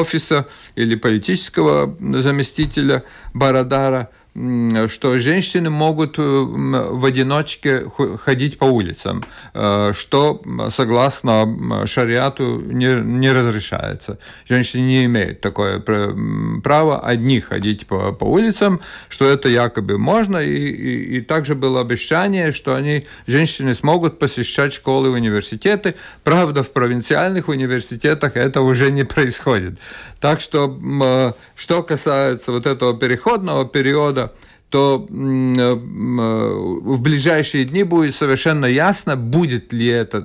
офиса 0.00 0.46
или 0.76 0.96
политического 0.96 1.96
заместителя 2.00 3.02
Барадара– 3.32 4.10
что 4.34 5.18
женщины 5.20 5.70
могут 5.70 6.18
в 6.18 7.04
одиночке 7.04 7.84
ходить 8.18 8.58
по 8.58 8.64
улицам, 8.64 9.22
что 9.52 10.42
согласно 10.70 11.86
шариату 11.86 12.60
не, 12.60 13.00
не 13.00 13.30
разрешается. 13.30 14.18
Женщины 14.48 14.80
не 14.80 15.04
имеют 15.04 15.40
такое 15.40 15.78
право 15.78 17.00
одни 17.00 17.38
ходить 17.38 17.86
по, 17.86 18.12
по 18.12 18.24
улицам, 18.24 18.80
что 19.08 19.24
это 19.28 19.48
якобы 19.48 19.98
можно, 19.98 20.38
и, 20.38 20.52
и, 20.52 21.18
и 21.18 21.20
также 21.20 21.54
было 21.54 21.80
обещание, 21.80 22.50
что 22.52 22.74
они, 22.74 23.06
женщины 23.28 23.72
смогут 23.74 24.18
посещать 24.18 24.72
школы 24.72 25.10
и 25.10 25.12
университеты. 25.12 25.94
Правда, 26.24 26.64
в 26.64 26.70
провинциальных 26.72 27.48
университетах 27.48 28.36
это 28.36 28.62
уже 28.62 28.90
не 28.90 29.04
происходит. 29.04 29.78
Так 30.20 30.40
что, 30.40 31.36
что 31.54 31.82
касается 31.84 32.50
вот 32.50 32.66
этого 32.66 32.98
переходного 32.98 33.64
периода, 33.64 34.23
то 34.74 35.06
э, 35.08 35.14
э, 35.14 35.74
в 35.76 37.00
ближайшие 37.00 37.64
дни 37.64 37.84
будет 37.84 38.12
совершенно 38.12 38.66
ясно, 38.66 39.14
будет 39.14 39.72
ли 39.72 39.86
это 39.86 40.22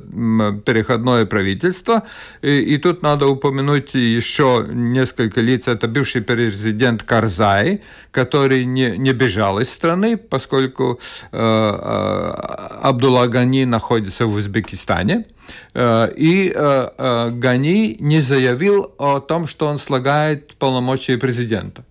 переходное 0.66 1.28
правительство. 1.28 2.02
И, 2.42 2.74
и 2.74 2.78
тут 2.80 3.04
надо 3.04 3.28
упомянуть 3.28 3.94
еще 3.94 4.66
несколько 4.68 5.42
лиц. 5.42 5.68
Это 5.68 5.88
бывший 5.88 6.24
президент 6.24 7.04
Карзай, 7.04 7.82
который 8.10 8.66
не, 8.66 8.98
не 8.98 9.14
бежал 9.14 9.60
из 9.60 9.70
страны, 9.70 10.18
поскольку 10.18 11.00
э, 11.32 11.38
э, 11.38 12.32
Абдулла 12.82 13.28
Гани 13.28 13.66
находится 13.66 14.26
в 14.26 14.34
Узбекистане. 14.34 15.26
И 15.76 16.54
Гани 16.56 17.98
не 18.00 18.20
заявил 18.20 18.94
о 18.98 19.20
том, 19.20 19.48
что 19.48 19.68
он 19.68 19.78
слагает 19.78 20.56
полномочия 20.56 21.18
президента. 21.18 21.84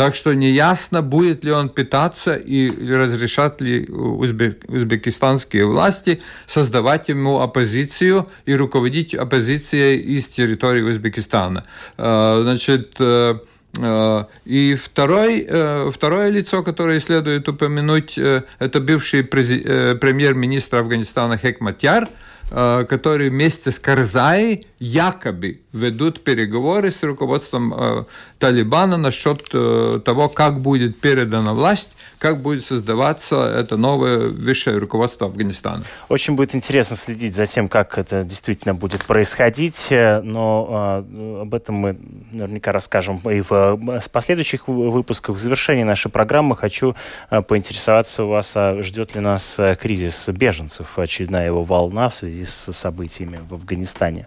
Так 0.00 0.14
что 0.14 0.32
неясно, 0.32 1.02
будет 1.02 1.44
ли 1.44 1.52
он 1.52 1.68
питаться 1.68 2.34
и 2.34 2.70
разрешат 2.90 3.60
ли 3.60 3.84
узбек, 3.86 4.64
узбекистанские 4.66 5.66
власти 5.66 6.22
создавать 6.46 7.10
ему 7.10 7.40
оппозицию 7.40 8.26
и 8.46 8.54
руководить 8.54 9.14
оппозицией 9.14 9.98
из 10.16 10.26
территории 10.28 10.80
Узбекистана. 10.80 11.66
Э, 11.98 12.40
значит, 12.42 12.94
э, 12.98 13.34
э, 13.78 14.24
и 14.46 14.74
второй, 14.82 15.46
второе 15.92 16.30
лицо, 16.30 16.62
которое 16.62 16.98
следует 17.00 17.46
упомянуть, 17.46 18.16
это 18.16 18.80
бывший 18.80 19.22
премьер-министр 19.22 20.78
Афганистана 20.78 21.36
Хекматьяр, 21.36 22.08
Э, 22.08 22.39
которые 22.50 23.30
вместе 23.30 23.70
с 23.70 23.78
Карзаей 23.78 24.66
якобы 24.80 25.60
ведут 25.72 26.24
переговоры 26.24 26.90
с 26.90 27.02
руководством 27.02 27.72
э, 27.74 28.04
Талибана 28.38 28.96
насчет 28.96 29.48
э, 29.52 30.00
того, 30.04 30.28
как 30.28 30.60
будет 30.60 30.98
передана 30.98 31.52
власть 31.52 31.90
как 32.20 32.42
будет 32.42 32.62
создаваться 32.62 33.46
это 33.46 33.78
новое 33.78 34.28
высшее 34.28 34.76
руководство 34.76 35.26
Афганистана. 35.26 35.82
Очень 36.10 36.36
будет 36.36 36.54
интересно 36.54 36.94
следить 36.94 37.34
за 37.34 37.46
тем, 37.46 37.66
как 37.66 37.96
это 37.96 38.24
действительно 38.24 38.74
будет 38.74 39.06
происходить, 39.06 39.86
но 39.90 41.02
э, 41.10 41.40
об 41.40 41.54
этом 41.54 41.76
мы 41.76 41.98
наверняка 42.30 42.72
расскажем 42.72 43.18
и 43.24 43.40
в 43.40 43.50
э, 43.52 44.00
последующих 44.12 44.68
выпусках. 44.68 45.36
В 45.36 45.38
завершении 45.38 45.82
нашей 45.82 46.10
программы 46.10 46.56
хочу 46.56 46.94
э, 47.30 47.40
поинтересоваться 47.40 48.24
у 48.24 48.28
вас, 48.28 48.52
а 48.54 48.82
ждет 48.82 49.14
ли 49.14 49.22
нас 49.22 49.58
э, 49.58 49.74
кризис 49.80 50.28
беженцев, 50.28 50.98
очередная 50.98 51.46
его 51.46 51.64
волна 51.64 52.10
в 52.10 52.14
связи 52.14 52.39
с 52.44 52.72
событиями 52.72 53.40
в 53.48 53.54
Афганистане? 53.54 54.26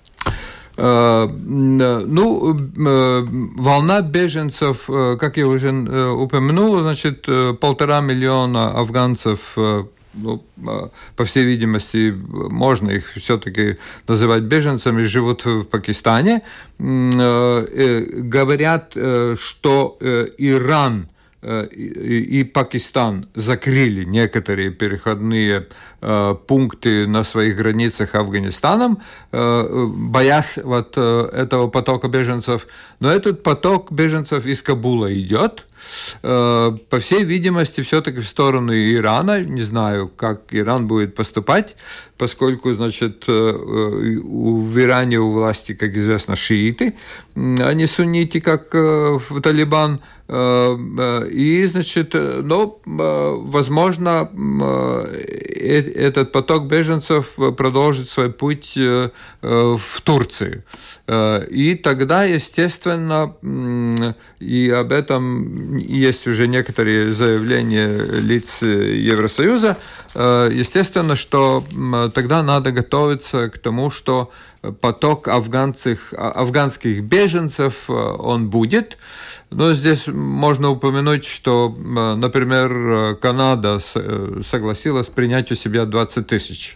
Э, 0.76 1.28
ну, 1.28 2.58
э, 2.58 3.26
волна 3.58 4.02
беженцев, 4.02 4.90
э, 4.90 5.18
как 5.20 5.38
я 5.38 5.48
уже 5.48 5.72
упомянул, 5.72 6.82
значит, 6.82 7.28
полтора 7.60 8.02
миллиона 8.02 8.72
афганцев 8.72 9.56
ну, 10.16 10.44
по 11.16 11.26
всей 11.26 11.44
видимости, 11.44 12.16
можно 12.28 12.92
их 12.92 13.14
все-таки 13.16 13.78
называть 14.08 14.44
беженцами, 14.44 15.06
живут 15.06 15.44
в 15.46 15.64
Пакистане. 15.64 16.44
Говорят, 16.78 18.92
что 18.92 19.98
Иран 20.38 21.08
и 21.44 22.44
Пакистан 22.44 23.28
закрыли 23.36 24.06
некоторые 24.06 24.72
переходные 24.72 25.68
Э, 26.06 26.36
пункты 26.48 27.08
на 27.08 27.24
своих 27.24 27.56
границах 27.56 28.14
Афганистаном, 28.14 29.02
э, 29.32 29.88
боясь 29.88 30.60
вот 30.62 30.96
э, 30.98 31.30
этого 31.32 31.70
потока 31.70 32.10
беженцев. 32.10 32.68
Но 33.00 33.10
этот 33.10 33.42
поток 33.42 33.90
беженцев 33.90 34.46
из 34.46 34.62
Кабула 34.62 35.18
идет, 35.18 35.66
по 36.22 37.00
всей 37.00 37.24
видимости, 37.24 37.82
все-таки 37.82 38.20
в 38.20 38.28
сторону 38.28 38.74
Ирана. 38.74 39.42
Не 39.44 39.64
знаю, 39.64 40.08
как 40.08 40.42
Иран 40.52 40.88
будет 40.88 41.16
поступать, 41.16 41.76
поскольку, 42.18 42.74
значит, 42.74 43.28
в 43.28 44.80
Иране 44.80 45.20
у 45.20 45.32
власти, 45.32 45.74
как 45.74 45.96
известно, 45.96 46.36
шииты, 46.36 46.94
а 47.36 47.74
не 47.74 47.88
сунниты, 47.88 48.42
как 48.42 48.74
в 48.74 49.42
Талибан. 49.42 50.00
И, 50.30 51.70
значит, 51.70 52.14
но, 52.14 52.80
возможно, 52.86 54.30
этот 55.26 56.32
поток 56.32 56.68
беженцев 56.68 57.36
продолжит 57.58 58.08
свой 58.10 58.32
путь 58.32 58.78
в 58.78 60.02
Турцию. 60.04 60.64
И 61.08 61.76
тогда, 61.84 62.24
естественно, 62.24 63.36
и 64.40 64.70
об 64.70 64.94
этом 64.94 65.73
есть 65.78 66.28
уже 66.28 66.48
некоторые 66.48 67.14
заявления 67.14 67.98
лиц 67.98 68.62
Евросоюза, 68.62 69.78
естественно, 70.16 71.16
что 71.16 71.64
тогда 72.14 72.44
надо 72.44 72.72
готовиться 72.72 73.50
к 73.50 73.58
тому, 73.58 73.92
что 73.92 74.32
поток 74.82 75.28
афганцев, 75.28 76.14
афганских 76.14 77.04
беженцев 77.04 77.90
он 77.90 78.50
будет. 78.50 78.98
Но 79.56 79.74
здесь 79.74 80.08
можно 80.08 80.70
упомянуть, 80.70 81.26
что, 81.26 81.70
например, 81.70 83.16
Канада 83.16 83.80
согласилась 83.80 85.08
принять 85.08 85.52
у 85.52 85.56
себя 85.56 85.86
20 85.86 86.28
тысяч 86.28 86.74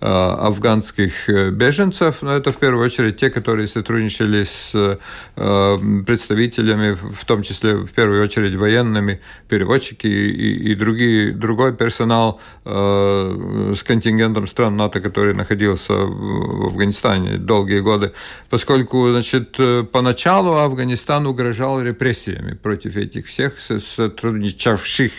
афганских 0.00 1.28
беженцев. 1.28 2.22
Но 2.22 2.32
это 2.36 2.52
в 2.52 2.56
первую 2.56 2.84
очередь 2.84 3.16
те, 3.16 3.30
которые 3.30 3.66
сотрудничали 3.66 4.44
с 4.44 4.98
представителями, 5.34 6.92
в 7.12 7.24
том 7.24 7.42
числе 7.42 7.76
в 7.76 7.92
первую 7.92 8.22
очередь 8.22 8.54
военными, 8.56 9.20
переводчики 9.48 10.06
и, 10.06 10.72
и 10.72 10.74
другие, 10.74 11.32
другой 11.32 11.74
персонал 11.74 12.40
с 12.64 13.82
контингентом 13.82 14.46
стран 14.46 14.76
НАТО, 14.76 15.00
который 15.00 15.34
находился 15.34 15.94
в 15.94 16.66
Афганистане 16.66 17.38
долгие 17.38 17.80
годы, 17.80 18.12
поскольку, 18.50 19.08
значит, 19.10 19.58
поначалу 19.92 20.56
Афганистан 20.56 21.26
угрожал 21.26 21.85
репрессиями 21.86 22.54
против 22.54 22.96
этих 22.96 23.26
всех 23.26 23.60
сотрудничавших. 23.60 25.12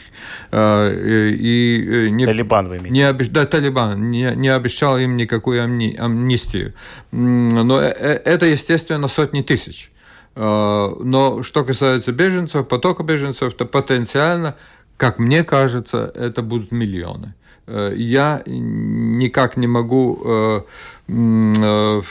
Э, 0.51 1.31
и 1.31 2.09
не, 2.11 2.25
Талибан 2.25 2.67
вы 2.69 2.77
имеете? 2.77 2.91
Не, 2.91 3.13
да, 3.29 3.45
Талибан 3.45 4.11
не, 4.11 4.33
не 4.35 4.49
обещал 4.49 4.97
им 4.97 5.17
никакую 5.17 5.63
амни, 5.63 5.95
амнистию. 5.97 6.73
Но 7.11 7.81
э, 7.81 7.87
э, 7.87 8.13
это, 8.25 8.45
естественно, 8.45 9.07
сотни 9.07 9.41
тысяч. 9.41 9.91
Но 10.35 11.41
что 11.41 11.63
касается 11.63 12.11
беженцев, 12.11 12.67
потока 12.67 13.01
беженцев, 13.01 13.55
то 13.55 13.65
потенциально, 13.65 14.55
как 14.95 15.17
мне 15.17 15.43
кажется, 15.43 16.11
это 16.13 16.43
будут 16.43 16.71
миллионы. 16.71 17.33
Я 17.65 18.43
никак 18.45 19.57
не 19.57 19.65
могу 19.65 20.21
Э, 20.23 20.61
ну, 21.09 22.03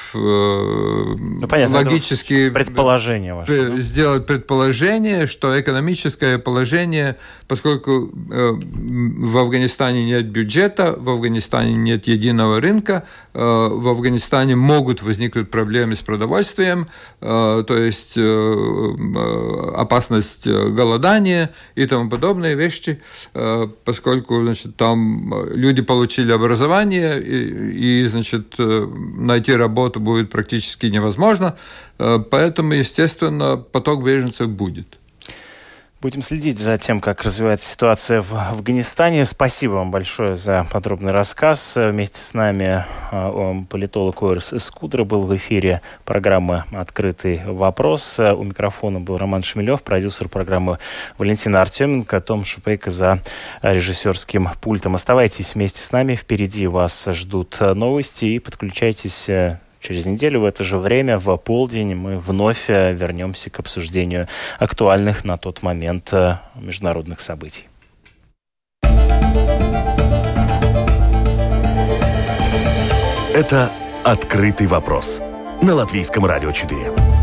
понятно, 1.49 1.77
логически 1.77 2.49
предположение 2.49 3.35
ваше, 3.35 3.69
да? 3.69 3.83
сделать 3.83 4.25
предположение, 4.25 5.27
что 5.27 5.61
экономическое 5.61 6.39
положение, 6.39 7.19
поскольку 7.47 8.11
э, 8.31 8.53
в 8.53 9.37
Афганистане 9.37 10.07
нет 10.07 10.27
бюджета, 10.27 10.97
в 10.99 11.11
Афганистане 11.11 11.75
нет 11.75 12.07
единого 12.09 12.59
рынка, 12.59 13.03
э, 13.35 13.39
в 13.39 13.87
Афганистане 13.87 14.57
могут 14.57 15.03
возникнуть 15.03 15.51
проблемы 15.51 15.95
с 15.95 16.01
продовольствием, 16.01 16.87
то 17.21 17.67
есть 17.69 18.17
опасность 19.77 20.47
голодания 20.47 21.51
и 21.75 21.87
тому 21.87 22.09
подобные 22.09 22.55
вещи, 22.55 23.01
поскольку 23.85 24.43
значит, 24.43 24.77
там 24.77 25.35
люди 25.53 25.83
получили 25.83 26.33
образование 26.33 27.21
и, 27.21 28.05
и 28.05 28.07
значит, 28.07 28.57
найти 28.95 29.57
работу 29.57 30.01
будет 30.01 30.31
практически 30.31 30.87
невозможно, 30.87 31.57
э, 31.99 32.19
поэтому, 32.31 32.75
естественно, 32.75 33.57
поток 33.57 34.05
беженцев 34.05 34.49
будет. 34.49 34.99
Будем 36.03 36.21
следить 36.21 36.59
за 36.59 36.77
тем, 36.77 37.01
как 37.01 37.23
развивается 37.23 37.71
ситуация 37.71 38.21
в 38.21 38.35
Афганистане. 38.35 39.25
Спасибо 39.25 39.73
вам 39.73 39.91
большое 39.91 40.37
за 40.37 40.67
подробный 40.71 41.11
рассказ. 41.11 41.73
Вместе 41.75 42.21
с 42.21 42.35
нами 42.35 42.85
э, 43.11 43.65
политолог 43.71 44.23
Орес 44.23 44.53
Скудра 44.59 45.05
был 45.05 45.23
в 45.23 45.35
эфире 45.37 45.81
программы 46.05 46.65
«Открытый 46.71 47.41
вопрос». 47.47 48.19
У 48.19 48.43
микрофона 48.45 49.01
был 49.01 49.17
Роман 49.17 49.43
Шмелев, 49.43 49.83
продюсер 49.83 50.29
программы 50.29 50.79
Валентина 51.17 51.63
Артеменко, 51.63 52.21
Том 52.21 52.45
Шупейко 52.45 52.91
за 52.91 53.21
режиссерским 53.63 54.51
пультом. 54.61 54.97
Оставайтесь 54.97 55.55
вместе 55.55 55.83
с 55.83 55.93
нами. 55.93 56.15
Впереди 56.15 56.67
вас 56.67 57.09
ждут 57.11 57.59
новости 57.61 58.27
и 58.27 58.39
подключайтесь 58.39 59.31
э, 59.31 59.61
Через 59.87 60.05
неделю 60.05 60.41
в 60.41 60.45
это 60.45 60.65
же 60.65 60.79
время, 60.79 61.17
в 61.17 61.37
полдень, 61.37 61.95
мы 61.95 62.19
вновь 62.19 62.69
э, 62.69 62.93
вернемся 62.93 63.51
к 63.51 63.61
обсуждению 63.61 64.27
актуальных 64.59 65.25
на 65.25 65.37
тот 65.37 65.63
момент 65.63 66.13
э, 66.13 66.39
международных 66.57 67.21
событий. 67.21 67.67
Это 73.33 73.71
«Открытый 74.03 74.67
вопрос» 74.67 75.23
на 75.63 75.77
Латвийском 75.77 76.27
радио 76.27 76.51
4. 76.51 77.16